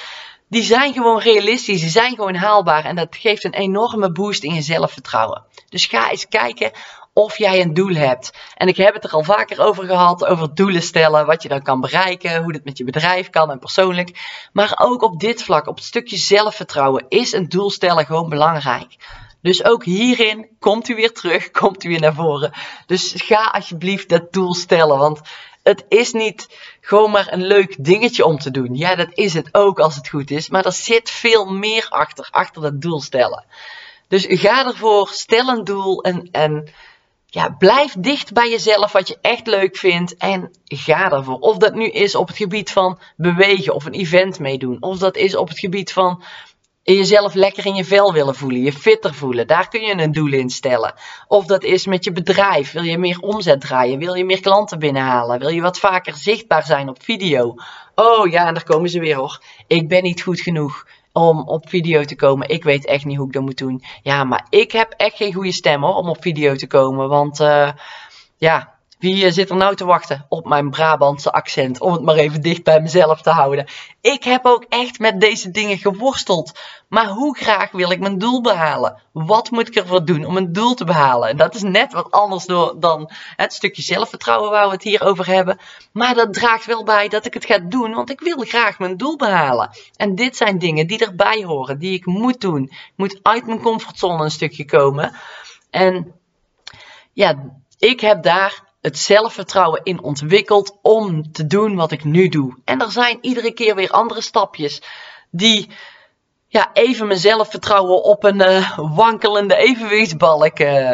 die 0.49 0.63
zijn 0.63 0.93
gewoon 0.93 1.21
realistisch, 1.21 1.81
die 1.81 1.91
zijn 1.91 2.15
gewoon 2.15 2.35
haalbaar 2.35 2.85
en 2.85 2.97
dat 2.97 3.17
geeft 3.17 3.45
een 3.45 3.55
enorme 3.55 4.13
boost 4.13 4.43
in 4.43 4.55
je 4.55 4.63
zelfvertrouwen. 4.63 5.45
Dus 5.69 5.87
ga 5.87 6.11
eens 6.11 6.29
kijken 6.29 6.73
of 7.19 7.39
jij 7.39 7.61
een 7.61 7.75
doel 7.75 7.95
hebt. 7.95 8.31
En 8.55 8.69
ik 8.69 8.77
heb 8.77 8.95
het 8.95 9.05
er 9.05 9.11
al 9.11 9.25
vaker 9.25 9.61
over 9.61 9.85
gehad, 9.85 10.25
over 10.25 10.55
doelen 10.55 10.83
stellen, 10.83 11.27
wat 11.27 11.43
je 11.43 11.49
dan 11.49 11.63
kan 11.63 11.81
bereiken, 11.81 12.43
hoe 12.43 12.53
dit 12.53 12.65
met 12.65 12.79
je 12.79 12.85
bedrijf 12.85 13.31
kan 13.31 13.51
en 13.51 13.59
persoonlijk. 13.59 14.21
Maar 14.53 14.75
ook 14.77 15.03
op 15.03 15.21
dit 15.21 15.43
vlak, 15.43 15.67
op 15.67 15.77
het 15.77 15.85
stukje 15.85 16.17
zelfvertrouwen, 16.17 17.05
is 17.09 17.33
een 17.33 17.49
doel 17.49 17.71
stellen 17.71 18.07
gewoon 18.07 18.29
belangrijk. 18.29 18.97
Dus 19.43 19.65
ook 19.65 19.85
hierin 19.85 20.49
komt 20.59 20.89
u 20.89 20.95
weer 20.95 21.13
terug, 21.13 21.51
komt 21.61 21.85
u 21.85 21.89
weer 21.89 22.01
naar 22.01 22.15
voren. 22.15 22.53
Dus 22.87 23.15
ga 23.17 23.45
alsjeblieft 23.45 24.09
dat 24.09 24.33
doel 24.33 24.55
stellen, 24.55 24.99
want 24.99 25.21
het 25.63 25.85
is 25.89 26.13
niet 26.13 26.49
gewoon 26.81 27.11
maar 27.11 27.33
een 27.33 27.47
leuk 27.47 27.85
dingetje 27.85 28.25
om 28.25 28.39
te 28.39 28.51
doen. 28.51 28.75
Ja, 28.75 28.95
dat 28.95 29.11
is 29.15 29.35
het 29.35 29.49
ook 29.53 29.81
als 29.81 29.97
het 29.97 30.09
goed 30.09 30.31
is, 30.31 30.49
maar 30.49 30.65
er 30.65 30.73
zit 30.73 31.11
veel 31.11 31.47
meer 31.47 31.87
achter, 31.89 32.29
achter 32.31 32.63
dat 32.63 32.81
doel 32.81 33.01
stellen. 33.01 33.45
Dus 34.09 34.27
ga 34.29 34.67
ervoor, 34.67 35.09
stel 35.09 35.49
een 35.49 35.65
doel 35.65 36.03
en, 36.03 36.29
en 36.33 36.69
ja, 37.37 37.49
blijf 37.49 37.95
dicht 37.99 38.33
bij 38.33 38.51
jezelf 38.51 38.93
wat 38.93 39.09
je 39.09 39.19
echt 39.21 39.47
leuk 39.47 39.77
vindt 39.77 40.17
en 40.17 40.51
ga 40.65 41.13
ervoor. 41.13 41.39
Of 41.39 41.57
dat 41.57 41.75
nu 41.75 41.89
is 41.89 42.15
op 42.15 42.29
het 42.29 42.37
gebied 42.37 42.71
van 42.71 42.99
bewegen 43.17 43.75
of 43.75 43.85
een 43.85 43.93
event 43.93 44.39
meedoen. 44.39 44.77
Of 44.81 44.99
dat 44.99 45.17
is 45.17 45.37
op 45.37 45.49
het 45.49 45.59
gebied 45.59 45.93
van 45.93 46.23
jezelf 46.83 47.35
lekker 47.35 47.67
in 47.67 47.75
je 47.75 47.85
vel 47.85 48.13
willen 48.13 48.35
voelen, 48.35 48.63
je 48.63 48.73
fitter 48.73 49.15
voelen. 49.15 49.47
Daar 49.47 49.69
kun 49.69 49.81
je 49.81 50.03
een 50.03 50.13
doel 50.13 50.33
in 50.33 50.51
stellen. 50.51 50.95
Of 51.29 51.47
dat 51.47 51.63
is 51.63 51.87
met 51.87 52.05
je 52.05 52.13
bedrijf. 52.13 52.73
Wil 52.73 52.83
je 52.83 52.99
meer 52.99 53.19
omzet 53.21 53.61
draaien? 53.61 53.99
Wil 53.99 54.15
je 54.15 54.25
meer 54.25 54.41
klanten 54.41 54.79
binnenhalen? 54.79 55.39
Wil 55.39 55.49
je 55.49 55.61
wat 55.61 55.79
vaker 55.79 56.15
zichtbaar 56.15 56.65
zijn 56.65 56.89
op 56.89 57.03
video? 57.03 57.55
Oh 57.95 58.31
ja, 58.31 58.47
en 58.47 58.55
daar 58.55 58.65
komen 58.65 58.91
ze 58.91 59.01
weer 59.01 59.17
hoor. 59.17 59.41
Ik 59.67 59.89
ben 59.89 60.03
niet 60.03 60.23
goed 60.23 60.41
genoeg 60.41 60.87
om 61.17 61.41
op 61.49 61.69
video 61.69 62.05
te 62.05 62.17
komen. 62.17 62.49
Ik 62.49 62.65
weet 62.65 62.87
echt 62.87 63.05
niet 63.05 63.17
hoe 63.17 63.27
ik 63.27 63.33
dat 63.33 63.43
moet 63.43 63.59
doen. 63.59 63.83
Ja, 64.03 64.25
maar 64.25 64.47
ik 64.49 64.73
heb 64.73 64.95
echt 64.97 65.17
geen 65.17 65.33
goede 65.33 65.53
stem 65.53 65.83
hoor, 65.83 65.95
om 65.95 66.09
op 66.09 66.23
video 66.23 66.55
te 66.55 66.67
komen. 66.67 67.09
Want 67.09 67.41
uh, 67.41 67.71
ja, 68.37 68.76
Wie 68.99 69.25
eh, 69.25 69.33
zit 69.33 69.51
er 69.51 69.57
nou 69.57 69.75
te 69.75 69.85
wachten 69.85 70.27
op 70.29 70.47
mijn 70.49 70.71
Brabantse 70.71 71.33
accent? 71.33 71.81
Om 71.81 71.93
het 71.93 72.03
maar 72.03 72.15
even 72.15 72.43
dicht 72.43 72.63
bij 72.63 72.81
mezelf 72.81 73.23
te 73.23 73.31
houden. 73.31 73.67
Ik 74.01 74.25
heb 74.25 74.45
ook 74.45 74.65
echt 74.69 74.99
met 74.99 75.21
deze 75.21 75.51
dingen 75.51 75.79
geworsteld. 75.79 76.59
Maar 76.89 77.07
hoe 77.07 77.37
graag 77.37 77.71
wil 77.71 77.91
ik 77.91 78.01
mijn 78.01 78.19
doel 78.19 78.41
behalen? 78.41 79.03
Wat 79.13 79.51
moet 79.51 79.69
ik 79.69 79.75
ervoor 79.75 80.05
doen 80.05 80.25
om 80.25 80.37
een 80.37 80.53
doel 80.53 80.75
te 80.75 80.85
behalen? 80.85 81.29
En 81.29 81.37
dat 81.37 81.55
is 81.55 81.63
net 81.63 81.93
wat 81.93 82.11
anders 82.11 82.47
dan 82.79 83.11
het 83.37 83.53
stukje 83.53 83.83
zelfvertrouwen 83.83 84.51
waar 84.51 84.67
we 84.67 84.73
het 84.73 84.83
hier 84.83 85.03
over 85.03 85.27
hebben. 85.27 85.59
Maar 85.93 86.15
dat 86.15 86.33
draagt 86.33 86.67
wel 86.67 86.85
bij 86.85 87.09
dat 87.09 87.27
ik 87.27 87.35
het 87.35 87.45
ga 87.45 87.59
doen, 87.59 87.95
want 87.95 88.11
ik 88.11 88.21
wil 88.21 88.37
graag 88.37 88.79
mijn 88.79 88.97
doel 88.97 89.17
behalen. 89.17 89.71
En 89.97 90.15
dit 90.15 90.37
zijn 90.37 90.59
dingen 90.59 90.87
die 90.87 91.05
erbij 91.07 91.45
horen, 91.45 91.79
die 91.79 91.93
ik 91.93 92.07
moet 92.07 92.41
doen. 92.41 92.63
Ik 92.63 92.93
moet 92.97 93.19
uit 93.23 93.47
mijn 93.47 93.63
comfortzone 93.63 94.25
een 94.25 94.31
stukje 94.31 94.65
komen. 94.65 95.17
En 95.71 96.15
ja, 97.13 97.53
ik 97.79 98.01
heb 98.01 98.23
daar 98.23 98.66
het 98.87 98.99
zelfvertrouwen 98.99 99.81
in 99.83 100.03
ontwikkeld 100.03 100.79
om 100.83 101.33
te 101.33 101.47
doen 101.47 101.77
wat 101.77 101.93
ik 101.93 102.05
nu 102.05 102.29
doe. 102.29 102.57
En 102.65 102.81
er 102.81 102.91
zijn 102.91 103.19
iedere 103.21 103.53
keer 103.53 103.75
weer 103.75 103.91
andere 103.91 104.21
stapjes 104.21 104.83
die 105.31 105.69
ja, 106.47 106.71
even 106.73 107.07
mijn 107.07 107.19
zelfvertrouwen 107.19 108.03
op 108.03 108.25
een 108.25 108.41
uh, 108.41 108.79
wankelende 108.95 109.57
evenwichtsbalk 109.57 110.59
uh, 110.59 110.93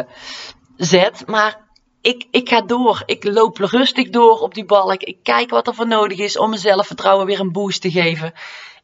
zet. 0.77 1.27
Maar 1.27 1.67
ik, 2.01 2.27
ik 2.31 2.49
ga 2.49 2.61
door. 2.61 3.03
Ik 3.05 3.23
loop 3.23 3.57
rustig 3.57 4.09
door 4.09 4.39
op 4.39 4.53
die 4.53 4.65
balk. 4.65 5.01
Ik 5.01 5.17
kijk 5.23 5.49
wat 5.49 5.67
er 5.67 5.75
voor 5.75 5.87
nodig 5.87 6.17
is 6.17 6.37
om 6.37 6.49
mijn 6.49 6.61
zelfvertrouwen 6.61 7.25
weer 7.25 7.39
een 7.39 7.51
boost 7.51 7.81
te 7.81 7.91
geven. 7.91 8.33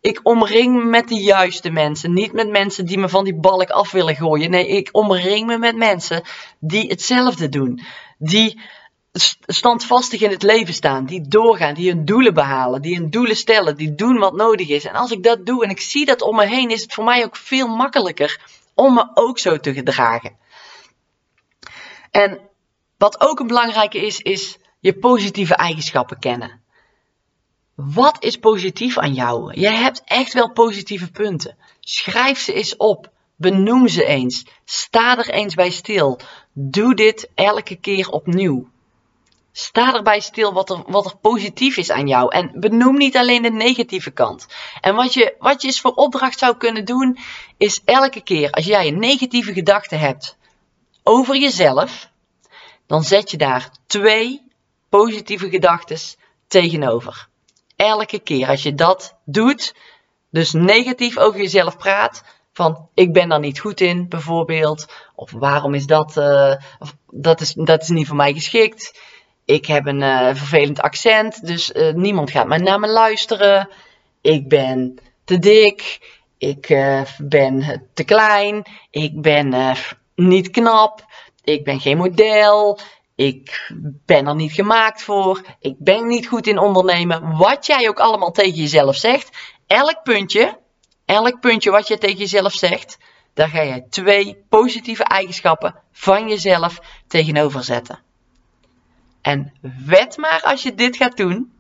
Ik 0.02 0.20
omring 0.24 0.76
me 0.76 0.84
met 0.84 1.08
de 1.08 1.22
juiste 1.22 1.70
mensen. 1.70 2.14
Niet 2.14 2.34
met 2.34 2.50
mensen 2.50 2.86
die 2.86 2.98
me 2.98 3.10
van 3.10 3.24
die 3.24 3.40
balk 3.40 3.70
af 3.70 3.92
willen 3.92 4.16
gooien. 4.16 4.50
Nee, 4.50 4.68
ik 4.68 4.90
omring 4.92 5.48
me 5.48 5.58
met 5.58 5.76
mensen 5.76 6.22
die 6.60 6.88
hetzelfde 6.88 7.50
doen. 7.50 7.82
Die 8.18 8.62
standvastig 9.46 10.22
in 10.22 10.30
het 10.30 10.44
leven 10.44 10.74
staan, 10.74 11.06
die 11.06 11.28
doorgaan, 11.28 11.74
die 11.74 11.92
hun 11.92 12.06
doelen 12.06 12.34
behalen, 12.34 12.82
die 12.82 12.96
hun 12.96 13.10
doelen 13.10 13.36
stellen, 13.36 13.78
die 13.78 13.96
doen 13.96 14.18
wat 14.18 14.34
nodig 14.34 14.68
is. 14.68 14.86
En 14.86 14.94
als 14.94 15.12
ik 15.12 15.24
dat 15.24 15.46
doe 15.46 15.64
en 15.64 15.70
ik 15.70 15.82
zie 15.82 16.06
dat 16.06 16.22
om 16.22 16.36
me 16.36 16.46
heen, 16.46 16.70
is 16.70 16.82
het 16.82 16.94
voor 16.94 17.04
mij 17.04 17.24
ook 17.24 17.36
veel 17.36 17.68
makkelijker 17.68 18.40
om 18.74 18.94
me 18.94 19.12
ook 19.14 19.40
zo 19.40 19.58
te 19.58 19.74
gedragen. 19.74 20.38
En 22.12 22.40
wat 22.98 23.22
ook 23.22 23.40
een 23.40 23.48
belangrijke 23.48 24.06
is, 24.06 24.20
is 24.20 24.58
je 24.80 24.94
positieve 24.94 25.56
eigenschappen 25.56 26.20
kennen. 26.20 26.62
Wat 27.76 28.24
is 28.24 28.38
positief 28.38 28.98
aan 28.98 29.14
jou? 29.14 29.60
Je 29.60 29.70
hebt 29.70 30.02
echt 30.06 30.34
wel 30.34 30.52
positieve 30.52 31.12
punten. 31.12 31.58
Schrijf 31.80 32.40
ze 32.40 32.54
eens 32.54 32.78
op. 32.78 33.12
Benoem 33.36 33.88
ze 33.88 34.06
eens. 34.06 34.46
Sta 34.66 35.18
er 35.18 35.30
eens 35.30 35.56
bij 35.56 35.70
stil. 35.70 36.20
Doe 36.54 36.96
dit 36.96 37.30
elke 37.36 37.76
keer 37.76 38.10
opnieuw. 38.10 38.68
Sta 39.52 39.94
erbij 39.94 40.20
stil 40.20 40.54
wat 40.54 40.70
er, 40.70 40.84
wat 40.88 41.06
er 41.06 41.18
positief 41.18 41.78
is 41.78 41.92
aan 41.92 42.08
jou. 42.08 42.32
En 42.32 42.52
benoem 42.60 42.98
niet 42.98 43.18
alleen 43.18 43.42
de 43.42 43.52
negatieve 43.52 44.12
kant. 44.12 44.48
En 44.82 44.96
wat 44.96 45.14
je, 45.14 45.36
wat 45.40 45.62
je 45.62 45.68
eens 45.68 45.82
voor 45.82 45.94
opdracht 45.94 46.40
zou 46.40 46.58
kunnen 46.58 46.86
doen, 46.86 47.18
is 47.58 47.82
elke 47.86 48.22
keer 48.22 48.52
als 48.52 48.66
jij 48.66 48.88
een 48.88 49.00
negatieve 49.00 49.54
gedachte 49.54 49.96
hebt 49.96 50.38
over 51.04 51.38
jezelf, 51.38 52.10
dan 52.88 53.04
zet 53.04 53.32
je 53.32 53.38
daar 53.38 53.70
twee 53.88 54.42
positieve 54.90 55.50
gedachten 55.50 55.98
tegenover. 56.48 57.28
Elke 57.76 58.20
keer 58.20 58.48
als 58.48 58.64
je 58.64 58.74
dat 58.74 59.16
doet, 59.26 59.76
dus 60.30 60.52
negatief 60.52 61.18
over 61.18 61.40
jezelf 61.40 61.78
praat, 61.78 62.24
van 62.54 62.90
ik 62.94 63.14
ben 63.14 63.30
daar 63.30 63.40
niet 63.40 63.60
goed 63.60 63.82
in, 63.82 64.10
bijvoorbeeld, 64.10 64.88
of 65.16 65.32
waarom 65.32 65.74
is 65.74 65.86
dat, 65.86 66.18
of, 66.80 66.96
dat, 67.12 67.42
is, 67.42 67.54
dat 67.54 67.82
is 67.82 67.90
niet 67.90 68.08
voor 68.08 68.16
mij 68.16 68.34
geschikt 68.34 69.00
ik 69.50 69.66
heb 69.66 69.86
een 69.86 70.02
uh, 70.02 70.28
vervelend 70.34 70.82
accent, 70.82 71.46
dus 71.46 71.72
uh, 71.72 71.94
niemand 71.94 72.32
gaat 72.32 72.48
mij 72.48 72.58
naar 72.58 72.80
me 72.80 72.88
luisteren. 72.88 73.70
Ik 74.22 74.48
ben 74.48 75.00
te 75.24 75.40
dik. 75.40 76.00
Ik 76.38 76.70
uh, 76.70 77.02
ben 77.18 77.88
te 77.94 78.04
klein. 78.04 78.64
Ik 78.92 79.22
ben 79.22 79.76
niet 80.16 80.50
knap. 80.50 81.06
Ik 81.44 81.64
ben 81.64 81.80
geen 81.80 81.98
model. 81.98 82.80
Ik 83.16 83.72
ben 84.06 84.28
er 84.28 84.36
niet 84.36 84.54
gemaakt 84.54 85.04
voor. 85.04 85.42
Ik 85.60 85.76
ben 85.78 86.08
niet 86.08 86.28
goed 86.28 86.48
in 86.48 86.60
ondernemen. 86.60 87.38
Wat 87.38 87.66
jij 87.66 87.90
ook 87.90 88.00
allemaal 88.00 88.32
tegen 88.32 88.60
jezelf 88.60 88.96
zegt. 88.96 89.38
Elk 89.68 90.04
puntje, 90.04 90.60
elk 91.06 91.40
puntje 91.40 91.72
wat 91.72 91.88
je 91.88 91.98
tegen 91.98 92.18
jezelf 92.18 92.54
zegt, 92.54 92.98
daar 93.34 93.50
ga 93.50 93.62
je 93.62 93.88
twee 93.90 94.46
positieve 94.50 95.04
eigenschappen 95.04 95.76
van 95.92 96.30
jezelf 96.30 96.80
tegenover 97.08 97.64
zetten. 97.64 98.08
En 99.22 99.54
wet 99.86 100.18
maar 100.18 100.42
als 100.44 100.64
je 100.64 100.74
dit 100.74 100.98
gaat 100.98 101.18
doen, 101.18 101.54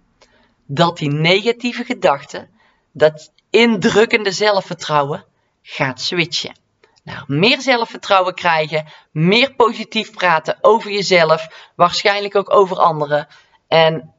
dat 0.66 0.98
die 0.98 1.12
negatieve 1.12 1.84
gedachten, 1.84 2.50
dat 2.92 3.32
indrukkende 3.50 4.32
zelfvertrouwen, 4.32 5.25
gaat 5.62 6.01
switchen. 6.01 6.58
Nou, 7.04 7.24
meer 7.28 7.62
zelfvertrouwen 7.62 8.34
krijgen, 8.34 8.86
meer 9.12 9.54
positief 9.56 10.12
praten 10.12 10.58
over 10.62 10.92
jezelf, 10.92 11.72
waarschijnlijk 11.75 12.36
ook 12.36 12.54
over 12.54 12.78
anderen. 12.78 13.28
En 13.68 14.13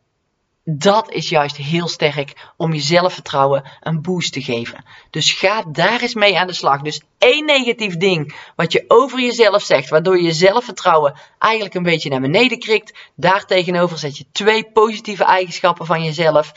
dat 0.65 1.11
is 1.11 1.29
juist 1.29 1.57
heel 1.57 1.89
sterk 1.89 2.53
om 2.57 2.73
je 2.73 2.81
zelfvertrouwen 2.81 3.65
een 3.81 4.03
boost 4.03 4.33
te 4.33 4.43
geven. 4.43 4.85
Dus 5.11 5.33
ga 5.33 5.63
daar 5.63 6.01
eens 6.01 6.15
mee 6.15 6.39
aan 6.39 6.47
de 6.47 6.53
slag. 6.53 6.81
Dus 6.81 7.03
één 7.19 7.45
negatief 7.45 7.97
ding 7.97 8.35
wat 8.57 8.73
je 8.73 8.85
over 8.89 9.21
jezelf 9.21 9.63
zegt, 9.63 9.89
waardoor 9.89 10.21
je 10.21 10.33
zelfvertrouwen 10.33 11.15
eigenlijk 11.39 11.75
een 11.75 11.83
beetje 11.83 12.11
naar 12.11 12.21
beneden 12.21 12.59
krikt. 12.59 12.99
Daartegenover 13.15 13.99
zet 13.99 14.19
je 14.19 14.25
twee 14.33 14.65
positieve 14.73 15.25
eigenschappen 15.25 15.87
van 15.87 16.05
jezelf. 16.05 16.53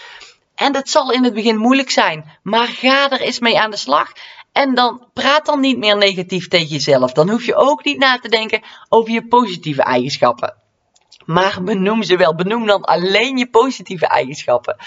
En 0.55 0.71
dat 0.71 0.89
zal 0.89 1.11
in 1.11 1.23
het 1.23 1.33
begin 1.33 1.57
moeilijk 1.57 1.89
zijn, 1.89 2.31
maar 2.43 2.67
ga 2.67 3.09
er 3.11 3.21
eens 3.21 3.39
mee 3.39 3.59
aan 3.59 3.71
de 3.71 3.77
slag. 3.77 4.11
En 4.51 4.75
dan 4.75 5.07
praat 5.13 5.45
dan 5.45 5.59
niet 5.59 5.77
meer 5.77 5.97
negatief 5.97 6.47
tegen 6.47 6.67
jezelf. 6.67 7.11
Dan 7.11 7.29
hoef 7.29 7.45
je 7.45 7.55
ook 7.55 7.83
niet 7.83 7.97
na 7.97 8.19
te 8.19 8.29
denken 8.29 8.61
over 8.89 9.11
je 9.11 9.27
positieve 9.27 9.81
eigenschappen. 9.81 10.62
Maar 11.25 11.63
benoem 11.63 12.03
ze 12.03 12.17
wel. 12.17 12.35
Benoem 12.35 12.65
dan 12.65 12.81
alleen 12.81 13.37
je 13.37 13.49
positieve 13.49 14.07
eigenschappen. 14.07 14.77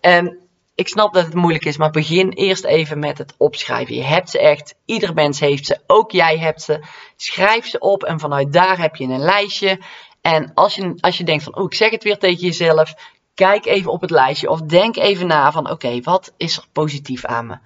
En 0.00 0.48
ik 0.74 0.88
snap 0.88 1.14
dat 1.14 1.24
het 1.24 1.34
moeilijk 1.34 1.64
is, 1.64 1.76
maar 1.76 1.90
begin 1.90 2.28
eerst 2.28 2.64
even 2.64 2.98
met 2.98 3.18
het 3.18 3.34
opschrijven. 3.36 3.94
Je 3.94 4.04
hebt 4.04 4.30
ze 4.30 4.38
echt. 4.38 4.74
Ieder 4.84 5.14
mens 5.14 5.40
heeft 5.40 5.66
ze. 5.66 5.80
Ook 5.86 6.10
jij 6.10 6.38
hebt 6.38 6.62
ze. 6.62 6.84
Schrijf 7.16 7.66
ze 7.66 7.78
op 7.78 8.04
en 8.04 8.20
vanuit 8.20 8.52
daar 8.52 8.78
heb 8.78 8.96
je 8.96 9.04
een 9.04 9.18
lijstje. 9.18 9.80
En 10.20 10.50
als 10.54 10.74
je, 10.74 10.94
als 11.00 11.18
je 11.18 11.24
denkt 11.24 11.44
van, 11.44 11.56
oh, 11.56 11.64
ik 11.64 11.74
zeg 11.74 11.90
het 11.90 12.02
weer 12.02 12.18
tegen 12.18 12.46
jezelf. 12.46 12.94
Kijk 13.34 13.66
even 13.66 13.90
op 13.90 14.00
het 14.00 14.10
lijstje 14.10 14.50
of 14.50 14.60
denk 14.60 14.96
even 14.96 15.26
na 15.26 15.52
van, 15.52 15.70
oké, 15.70 16.00
wat 16.00 16.32
is 16.36 16.56
er 16.56 16.64
positief 16.72 17.24
aan 17.24 17.46
me? 17.46 17.58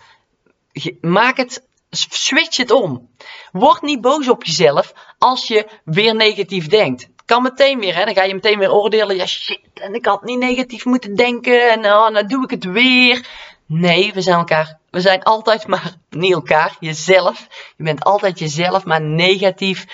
Maak 1.01 1.37
het, 1.37 1.67
switch 1.91 2.57
het 2.57 2.71
om. 2.71 3.09
Word 3.53 3.83
niet 3.83 4.01
boos 4.01 4.29
op 4.29 4.45
jezelf 4.45 4.93
als 5.19 5.49
je 5.49 5.69
weer 5.85 6.15
negatief 6.15 6.69
denkt 6.69 7.09
meteen 7.41 7.79
weer, 7.79 7.95
hè, 7.95 8.05
dan 8.05 8.15
ga 8.15 8.23
je 8.23 8.35
meteen 8.35 8.59
weer 8.59 8.73
oordelen. 8.73 9.17
Ja, 9.17 9.27
shit, 9.27 9.61
en 9.75 9.95
ik 9.95 10.07
had 10.07 10.25
niet 10.25 10.39
negatief 10.39 10.85
moeten 10.85 11.15
denken. 11.15 11.71
En 11.71 11.79
oh, 11.79 12.09
nou 12.09 12.27
doe 12.27 12.45
ik 12.45 12.51
het 12.51 12.65
weer. 12.65 13.27
Nee, 13.67 14.13
we 14.13 14.21
zijn 14.21 14.39
elkaar. 14.39 14.79
We 14.91 15.01
zijn 15.01 15.23
altijd 15.23 15.67
maar 15.67 15.95
niet 16.11 16.33
elkaar, 16.33 16.77
jezelf. 16.81 17.47
Je 17.77 17.85
bent 17.85 18.05
altijd 18.05 18.39
jezelf, 18.39 18.85
maar 18.85 19.01
negatief 19.01 19.87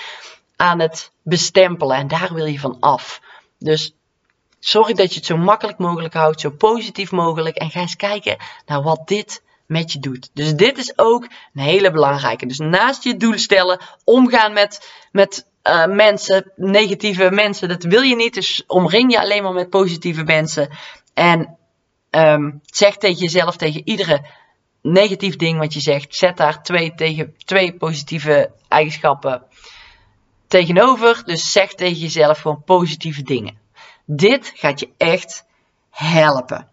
aan 0.57 0.81
het 0.81 1.13
bestempelen. 1.23 1.97
En 1.97 2.09
daar 2.09 2.35
wil 2.35 2.47
je 2.47 2.59
van 2.59 2.77
af. 2.81 3.21
Dus 3.59 3.95
zorg 4.59 4.93
dat 4.93 5.11
je 5.11 5.17
het 5.17 5.27
zo 5.27 5.37
makkelijk 5.37 5.79
mogelijk 5.79 6.15
houdt, 6.15 6.41
zo 6.41 6.51
positief 6.51 7.11
mogelijk. 7.11 7.57
En 7.57 7.71
ga 7.71 7.81
eens 7.81 7.97
kijken 7.97 8.37
naar 8.67 8.83
wat 8.83 9.09
dit 9.09 9.43
met 9.67 9.93
je 9.93 9.99
doet. 9.99 10.31
Dus 10.33 10.55
dit 10.55 10.79
is 10.79 10.99
ook 10.99 11.23
een 11.55 11.63
hele 11.63 11.91
belangrijke. 11.91 12.47
Dus 12.47 12.59
naast 12.59 13.05
je 13.05 13.17
doel 13.17 13.39
stellen, 13.39 13.81
omgaan 14.05 14.53
met, 14.53 14.93
met 15.13 15.47
uh, 15.69 15.87
mensen, 15.87 16.53
negatieve 16.57 17.31
mensen, 17.31 17.69
dat 17.69 17.83
wil 17.83 18.03
je 18.03 18.17
niet. 18.17 18.35
Dus 18.35 18.65
omring 18.67 19.13
je 19.13 19.21
alleen 19.21 19.43
maar 19.43 19.53
met 19.53 19.71
positieve 19.71 20.23
mensen. 20.23 20.69
En 21.15 21.59
um, 22.11 22.61
zeg 22.65 22.97
tegen 22.97 23.19
jezelf, 23.19 23.57
tegen 23.57 23.83
iedere 23.85 24.27
negatief 24.83 25.37
ding 25.37 25.59
wat 25.59 25.75
je 25.75 25.81
zegt, 25.81 26.15
zet 26.15 26.37
daar 26.37 26.63
twee, 26.63 26.95
tegen, 26.95 27.35
twee 27.45 27.75
positieve 27.75 28.51
eigenschappen 28.69 29.43
tegenover. 30.49 31.23
Dus 31.25 31.53
zeg 31.53 31.75
tegen 31.75 31.99
jezelf 31.99 32.39
gewoon 32.39 32.63
positieve 32.65 33.23
dingen. 33.23 33.59
Dit 34.05 34.53
gaat 34.55 34.81
je 34.81 34.89
echt 34.97 35.45
helpen. 35.91 36.69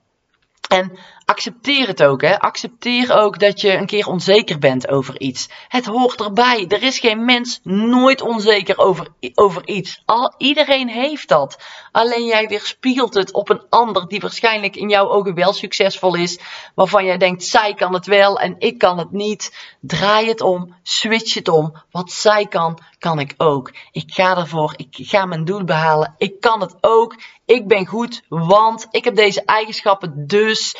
En 0.69 0.99
accepteer 1.25 1.87
het 1.87 2.03
ook. 2.03 2.21
Hè? 2.21 2.39
Accepteer 2.39 3.13
ook 3.13 3.39
dat 3.39 3.61
je 3.61 3.73
een 3.73 3.85
keer 3.85 4.07
onzeker 4.07 4.59
bent 4.59 4.87
over 4.87 5.19
iets. 5.19 5.49
Het 5.67 5.85
hoort 5.85 6.21
erbij. 6.21 6.65
Er 6.67 6.83
is 6.83 6.99
geen 6.99 7.25
mens 7.25 7.59
nooit 7.63 8.21
onzeker 8.21 8.77
over, 8.77 9.07
over 9.33 9.67
iets. 9.67 10.01
Al, 10.05 10.33
iedereen 10.37 10.89
heeft 10.89 11.27
dat. 11.27 11.57
Alleen 11.91 12.25
jij 12.25 12.47
weerspiegelt 12.47 13.13
het 13.13 13.33
op 13.33 13.49
een 13.49 13.61
ander 13.69 14.07
die 14.07 14.19
waarschijnlijk 14.19 14.75
in 14.75 14.89
jouw 14.89 15.09
ogen 15.09 15.33
wel 15.35 15.53
succesvol 15.53 16.15
is. 16.15 16.39
Waarvan 16.75 17.05
jij 17.05 17.17
denkt, 17.17 17.43
zij 17.43 17.73
kan 17.73 17.93
het 17.93 18.05
wel 18.05 18.39
en 18.39 18.55
ik 18.59 18.77
kan 18.77 18.97
het 18.97 19.11
niet. 19.11 19.75
Draai 19.81 20.27
het 20.27 20.41
om. 20.41 20.75
Switch 20.83 21.33
het 21.33 21.47
om. 21.47 21.73
Wat 21.91 22.11
zij 22.11 22.45
kan, 22.45 22.79
kan 22.99 23.19
ik 23.19 23.33
ook. 23.37 23.71
Ik 23.91 24.13
ga 24.13 24.37
ervoor. 24.37 24.73
Ik 24.75 24.95
ga 25.07 25.25
mijn 25.25 25.45
doel 25.45 25.63
behalen. 25.63 26.15
Ik 26.17 26.39
kan 26.39 26.61
het 26.61 26.75
ook. 26.81 27.15
Ik 27.45 27.67
ben 27.67 27.85
goed, 27.85 28.23
want 28.27 28.87
ik 28.91 29.03
heb 29.03 29.15
deze 29.15 29.43
eigenschappen 29.45 30.27
dus. 30.27 30.75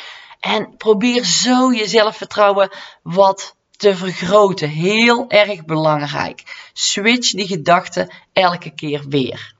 En 0.46 0.76
probeer 0.76 1.24
zo 1.24 1.72
je 1.72 1.88
zelfvertrouwen 1.88 2.70
wat 3.02 3.56
te 3.70 3.96
vergroten. 3.96 4.68
Heel 4.68 5.28
erg 5.28 5.64
belangrijk. 5.64 6.70
Switch 6.72 7.30
die 7.30 7.46
gedachten 7.46 8.12
elke 8.32 8.70
keer 8.70 9.04
weer. 9.08 9.54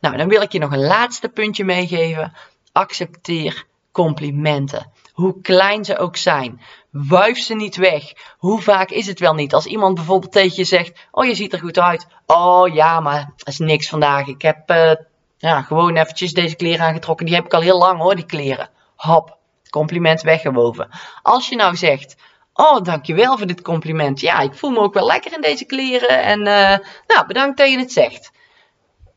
Nou, 0.00 0.16
dan 0.16 0.28
wil 0.28 0.42
ik 0.42 0.52
je 0.52 0.58
nog 0.58 0.72
een 0.72 0.86
laatste 0.86 1.28
puntje 1.28 1.64
meegeven. 1.64 2.32
Accepteer 2.72 3.64
complimenten. 3.92 4.92
Hoe 5.12 5.40
klein 5.40 5.84
ze 5.84 5.98
ook 5.98 6.16
zijn. 6.16 6.60
Wuif 6.90 7.38
ze 7.38 7.54
niet 7.54 7.76
weg. 7.76 8.12
Hoe 8.38 8.62
vaak 8.62 8.90
is 8.90 9.06
het 9.06 9.20
wel 9.20 9.34
niet? 9.34 9.54
Als 9.54 9.66
iemand 9.66 9.94
bijvoorbeeld 9.94 10.32
tegen 10.32 10.56
je 10.56 10.64
zegt: 10.64 11.06
Oh, 11.10 11.24
je 11.24 11.34
ziet 11.34 11.52
er 11.52 11.58
goed 11.58 11.78
uit. 11.78 12.06
Oh 12.26 12.74
ja, 12.74 13.00
maar 13.00 13.32
dat 13.36 13.48
is 13.48 13.58
niks 13.58 13.88
vandaag. 13.88 14.26
Ik 14.26 14.42
heb 14.42 14.70
uh, 14.70 14.92
ja, 15.36 15.62
gewoon 15.62 15.96
eventjes 15.96 16.32
deze 16.32 16.56
kleren 16.56 16.86
aangetrokken. 16.86 17.26
Die 17.26 17.34
heb 17.34 17.44
ik 17.44 17.54
al 17.54 17.60
heel 17.60 17.78
lang 17.78 18.00
hoor, 18.00 18.14
die 18.14 18.26
kleren. 18.26 18.70
Hop, 18.96 19.38
compliment 19.74 20.22
weggewoven. 20.22 20.88
Als 21.22 21.48
je 21.48 21.56
nou 21.56 21.76
zegt, 21.76 22.16
oh 22.52 22.82
dankjewel 22.82 23.38
voor 23.38 23.46
dit 23.46 23.62
compliment. 23.62 24.20
Ja, 24.20 24.40
ik 24.40 24.54
voel 24.54 24.70
me 24.70 24.78
ook 24.78 24.94
wel 24.94 25.06
lekker 25.06 25.32
in 25.32 25.40
deze 25.40 25.64
kleren. 25.64 26.22
En 26.22 26.38
uh, 26.38 26.86
nou, 27.06 27.26
bedankt 27.26 27.58
dat 27.58 27.70
je 27.70 27.78
het 27.78 27.92
zegt. 27.92 28.30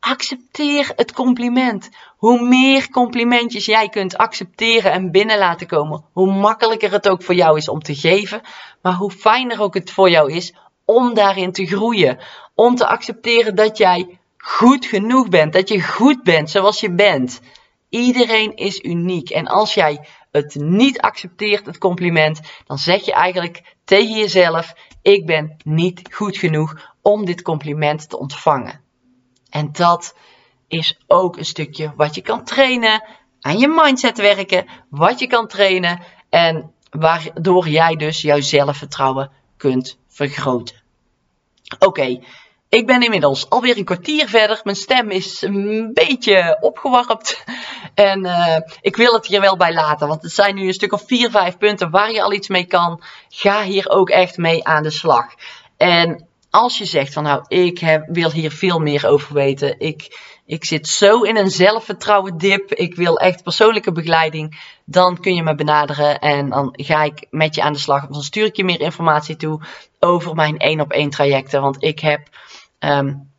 Accepteer 0.00 0.92
het 0.96 1.12
compliment. 1.12 1.88
Hoe 2.16 2.48
meer 2.48 2.90
complimentjes 2.90 3.66
jij 3.66 3.88
kunt 3.88 4.16
accepteren 4.16 4.92
en 4.92 5.10
binnen 5.10 5.38
laten 5.38 5.66
komen, 5.66 6.04
hoe 6.12 6.32
makkelijker 6.32 6.92
het 6.92 7.08
ook 7.08 7.22
voor 7.22 7.34
jou 7.34 7.56
is 7.56 7.68
om 7.68 7.82
te 7.82 7.94
geven, 7.94 8.40
maar 8.82 8.94
hoe 8.94 9.10
fijner 9.10 9.60
ook 9.60 9.74
het 9.74 9.90
voor 9.90 10.10
jou 10.10 10.32
is 10.32 10.54
om 10.84 11.14
daarin 11.14 11.52
te 11.52 11.66
groeien. 11.66 12.18
Om 12.54 12.74
te 12.74 12.86
accepteren 12.86 13.54
dat 13.54 13.78
jij 13.78 14.18
goed 14.36 14.86
genoeg 14.86 15.28
bent, 15.28 15.52
dat 15.52 15.68
je 15.68 15.82
goed 15.82 16.22
bent 16.22 16.50
zoals 16.50 16.80
je 16.80 16.94
bent. 16.94 17.40
Iedereen 17.88 18.56
is 18.56 18.80
uniek. 18.80 19.30
En 19.30 19.46
als 19.46 19.74
jij 19.74 20.08
het 20.30 20.54
niet 20.54 21.00
accepteert, 21.00 21.66
het 21.66 21.78
compliment, 21.78 22.40
dan 22.66 22.78
zeg 22.78 23.04
je 23.04 23.12
eigenlijk 23.12 23.76
tegen 23.84 24.18
jezelf: 24.18 24.74
Ik 25.02 25.26
ben 25.26 25.56
niet 25.64 26.14
goed 26.14 26.36
genoeg 26.36 26.94
om 27.02 27.24
dit 27.24 27.42
compliment 27.42 28.08
te 28.08 28.18
ontvangen. 28.18 28.80
En 29.50 29.72
dat 29.72 30.14
is 30.68 31.00
ook 31.06 31.36
een 31.36 31.44
stukje 31.44 31.92
wat 31.96 32.14
je 32.14 32.22
kan 32.22 32.44
trainen, 32.44 33.04
aan 33.40 33.58
je 33.58 33.68
mindset 33.68 34.18
werken, 34.18 34.66
wat 34.88 35.18
je 35.18 35.26
kan 35.26 35.46
trainen 35.46 36.02
en 36.28 36.72
waardoor 36.90 37.68
jij 37.68 37.94
dus 37.94 38.20
jouw 38.20 38.40
zelfvertrouwen 38.40 39.30
kunt 39.56 39.98
vergroten. 40.08 40.82
Oké, 41.78 42.20
ik 42.68 42.86
ben 42.86 43.02
inmiddels 43.02 43.50
alweer 43.50 43.76
een 43.76 43.84
kwartier 43.84 44.28
verder. 44.28 44.60
Mijn 44.64 44.76
stem 44.76 45.10
is 45.10 45.42
een 45.42 45.90
beetje 45.92 46.58
opgewarmd. 46.60 47.36
En 47.94 48.24
uh, 48.24 48.56
ik 48.80 48.96
wil 48.96 49.12
het 49.12 49.26
hier 49.26 49.40
wel 49.40 49.56
bij 49.56 49.72
laten. 49.72 50.08
Want 50.08 50.22
het 50.22 50.32
zijn 50.32 50.54
nu 50.54 50.66
een 50.66 50.72
stuk 50.72 50.92
of 50.92 51.04
vier, 51.06 51.30
vijf 51.30 51.56
punten 51.56 51.90
waar 51.90 52.12
je 52.12 52.22
al 52.22 52.32
iets 52.32 52.48
mee 52.48 52.64
kan. 52.64 53.02
Ga 53.28 53.62
hier 53.62 53.88
ook 53.88 54.10
echt 54.10 54.36
mee 54.36 54.64
aan 54.64 54.82
de 54.82 54.90
slag. 54.90 55.26
En 55.76 56.28
als 56.50 56.78
je 56.78 56.84
zegt 56.84 57.12
van 57.12 57.22
nou, 57.22 57.44
ik 57.48 57.78
heb, 57.78 58.04
wil 58.06 58.30
hier 58.30 58.50
veel 58.50 58.78
meer 58.78 59.06
over 59.06 59.34
weten. 59.34 59.80
Ik, 59.80 60.18
ik 60.46 60.64
zit 60.64 60.88
zo 60.88 61.22
in 61.22 61.36
een 61.36 61.50
zelfvertrouwen 61.50 62.38
dip. 62.38 62.72
Ik 62.72 62.94
wil 62.94 63.18
echt 63.18 63.42
persoonlijke 63.42 63.92
begeleiding. 63.92 64.60
Dan 64.84 65.20
kun 65.20 65.34
je 65.34 65.42
me 65.42 65.54
benaderen 65.54 66.18
en 66.18 66.48
dan 66.48 66.70
ga 66.72 67.02
ik 67.02 67.26
met 67.30 67.54
je 67.54 67.62
aan 67.62 67.72
de 67.72 67.78
slag. 67.78 68.06
Dan 68.06 68.22
stuur 68.22 68.44
ik 68.44 68.56
je 68.56 68.64
meer 68.64 68.80
informatie 68.80 69.36
toe 69.36 69.60
over 69.98 70.34
mijn 70.34 70.58
één 70.58 70.80
op 70.80 70.92
één 70.92 71.10
trajecten. 71.10 71.60
Want 71.60 71.82
ik 71.82 72.00
heb 72.00 72.20
um, 72.78 73.30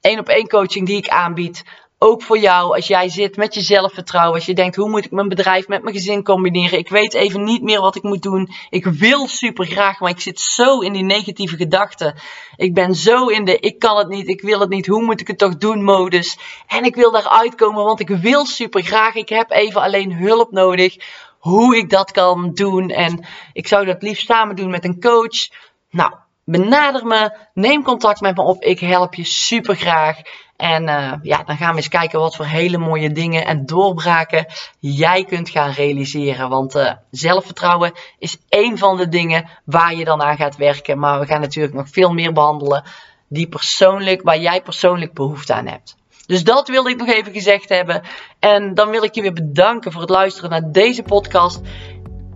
één 0.00 0.18
op 0.18 0.28
één 0.28 0.48
coaching 0.48 0.86
die 0.86 0.96
ik 0.96 1.08
aanbied. 1.08 1.64
Ook 1.98 2.22
voor 2.22 2.38
jou, 2.38 2.74
als 2.74 2.86
jij 2.86 3.08
zit 3.08 3.36
met 3.36 3.54
je 3.54 3.60
zelfvertrouwen. 3.60 4.34
Als 4.34 4.46
je 4.46 4.54
denkt, 4.54 4.76
hoe 4.76 4.88
moet 4.88 5.04
ik 5.04 5.10
mijn 5.10 5.28
bedrijf 5.28 5.68
met 5.68 5.82
mijn 5.82 5.94
gezin 5.94 6.24
combineren? 6.24 6.78
Ik 6.78 6.88
weet 6.88 7.14
even 7.14 7.44
niet 7.44 7.62
meer 7.62 7.80
wat 7.80 7.96
ik 7.96 8.02
moet 8.02 8.22
doen. 8.22 8.50
Ik 8.70 8.84
wil 8.84 9.26
super 9.26 9.66
graag, 9.66 10.00
maar 10.00 10.10
ik 10.10 10.20
zit 10.20 10.40
zo 10.40 10.80
in 10.80 10.92
die 10.92 11.02
negatieve 11.02 11.56
gedachten. 11.56 12.14
Ik 12.56 12.74
ben 12.74 12.94
zo 12.94 13.26
in 13.26 13.44
de, 13.44 13.58
ik 13.58 13.78
kan 13.78 13.96
het 13.96 14.08
niet, 14.08 14.28
ik 14.28 14.40
wil 14.40 14.60
het 14.60 14.68
niet, 14.68 14.86
hoe 14.86 15.02
moet 15.02 15.20
ik 15.20 15.26
het 15.26 15.38
toch 15.38 15.56
doen 15.56 15.84
modus. 15.84 16.38
En 16.66 16.84
ik 16.84 16.94
wil 16.94 17.10
daaruit 17.10 17.54
komen, 17.54 17.84
want 17.84 18.00
ik 18.00 18.08
wil 18.08 18.46
super 18.46 18.82
graag. 18.82 19.14
Ik 19.14 19.28
heb 19.28 19.50
even 19.50 19.80
alleen 19.80 20.12
hulp 20.16 20.50
nodig. 20.50 20.96
Hoe 21.38 21.76
ik 21.76 21.90
dat 21.90 22.10
kan 22.10 22.54
doen. 22.54 22.90
En 22.90 23.26
ik 23.52 23.68
zou 23.68 23.84
dat 23.84 24.02
liefst 24.02 24.26
samen 24.26 24.56
doen 24.56 24.70
met 24.70 24.84
een 24.84 25.00
coach. 25.00 25.48
Nou, 25.90 26.12
benader 26.44 27.06
me, 27.06 27.36
neem 27.54 27.82
contact 27.82 28.20
met 28.20 28.36
me 28.36 28.42
op. 28.42 28.62
Ik 28.62 28.80
help 28.80 29.14
je 29.14 29.24
super 29.24 29.76
graag. 29.76 30.20
En 30.56 30.82
uh, 30.82 31.12
ja, 31.22 31.42
dan 31.42 31.56
gaan 31.56 31.70
we 31.70 31.76
eens 31.76 31.88
kijken 31.88 32.18
wat 32.18 32.36
voor 32.36 32.44
hele 32.44 32.78
mooie 32.78 33.12
dingen 33.12 33.46
en 33.46 33.66
doorbraken 33.66 34.46
jij 34.78 35.24
kunt 35.24 35.48
gaan 35.48 35.70
realiseren. 35.70 36.48
Want 36.48 36.76
uh, 36.76 36.92
zelfvertrouwen 37.10 37.92
is 38.18 38.38
één 38.48 38.78
van 38.78 38.96
de 38.96 39.08
dingen 39.08 39.48
waar 39.64 39.94
je 39.94 40.04
dan 40.04 40.22
aan 40.22 40.36
gaat 40.36 40.56
werken. 40.56 40.98
Maar 40.98 41.20
we 41.20 41.26
gaan 41.26 41.40
natuurlijk 41.40 41.74
nog 41.74 41.88
veel 41.88 42.12
meer 42.12 42.32
behandelen 42.32 42.84
die 43.28 43.48
persoonlijk, 43.48 44.22
waar 44.22 44.38
jij 44.38 44.62
persoonlijk 44.62 45.14
behoefte 45.14 45.54
aan 45.54 45.66
hebt. 45.66 45.96
Dus 46.26 46.44
dat 46.44 46.68
wilde 46.68 46.90
ik 46.90 46.96
nog 46.96 47.08
even 47.08 47.32
gezegd 47.32 47.68
hebben. 47.68 48.02
En 48.38 48.74
dan 48.74 48.90
wil 48.90 49.02
ik 49.02 49.14
je 49.14 49.22
weer 49.22 49.32
bedanken 49.32 49.92
voor 49.92 50.00
het 50.00 50.10
luisteren 50.10 50.50
naar 50.50 50.72
deze 50.72 51.02
podcast. 51.02 51.60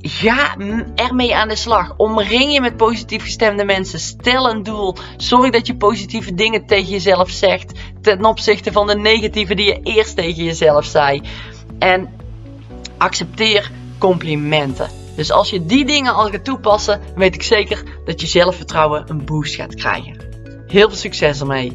Ga 0.09 0.57
ermee 0.95 1.35
aan 1.35 1.49
de 1.49 1.57
slag. 1.57 1.95
Omring 1.97 2.53
je 2.53 2.61
met 2.61 2.77
positief 2.77 3.23
gestemde 3.23 3.65
mensen. 3.65 3.99
Stel 3.99 4.51
een 4.51 4.63
doel. 4.63 4.97
Zorg 5.17 5.51
dat 5.51 5.67
je 5.67 5.77
positieve 5.77 6.35
dingen 6.35 6.67
tegen 6.67 6.89
jezelf 6.89 7.31
zegt. 7.31 7.73
Ten 8.03 8.25
opzichte 8.25 8.73
van 8.73 8.87
de 8.87 8.97
negatieve 8.97 9.55
die 9.55 9.67
je 9.67 9.81
eerst 9.83 10.17
tegen 10.17 10.45
jezelf 10.45 10.85
zei. 10.85 11.23
En 11.79 12.09
accepteer 12.99 13.71
complimenten. 13.99 14.89
Dus 15.17 15.33
als 15.33 15.51
je 15.51 15.67
die 15.67 15.85
dingen 15.85 16.15
al 16.15 16.31
gaat 16.31 16.45
toepassen, 16.45 17.01
weet 17.15 17.35
ik 17.35 17.43
zeker 17.43 17.83
dat 18.05 18.21
je 18.21 18.27
zelfvertrouwen 18.27 19.05
een 19.07 19.25
boost 19.25 19.55
gaat 19.55 19.75
krijgen. 19.75 20.17
Heel 20.67 20.89
veel 20.89 20.99
succes 20.99 21.41
ermee. 21.41 21.73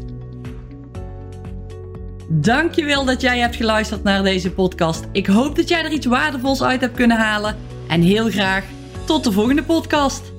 Dankjewel 2.28 3.06
dat 3.06 3.22
jij 3.22 3.39
hebt 3.39 3.56
geluisterd 3.56 4.04
naar 4.04 4.24
deze 4.24 4.52
podcast. 4.52 5.08
Ik 5.12 5.28
hoop 5.28 5.56
dat 5.56 5.70
jij 5.70 5.84
er 5.84 5.91
iets 5.91 6.06
waardevols 6.06 6.63
uit 6.63 6.82
hebt 6.82 6.96
kunnen 6.96 7.17
halen. 7.17 7.58
En 7.92 8.02
heel 8.02 8.30
graag 8.30 8.66
tot 9.06 9.24
de 9.24 9.32
volgende 9.32 9.64
podcast. 9.64 10.31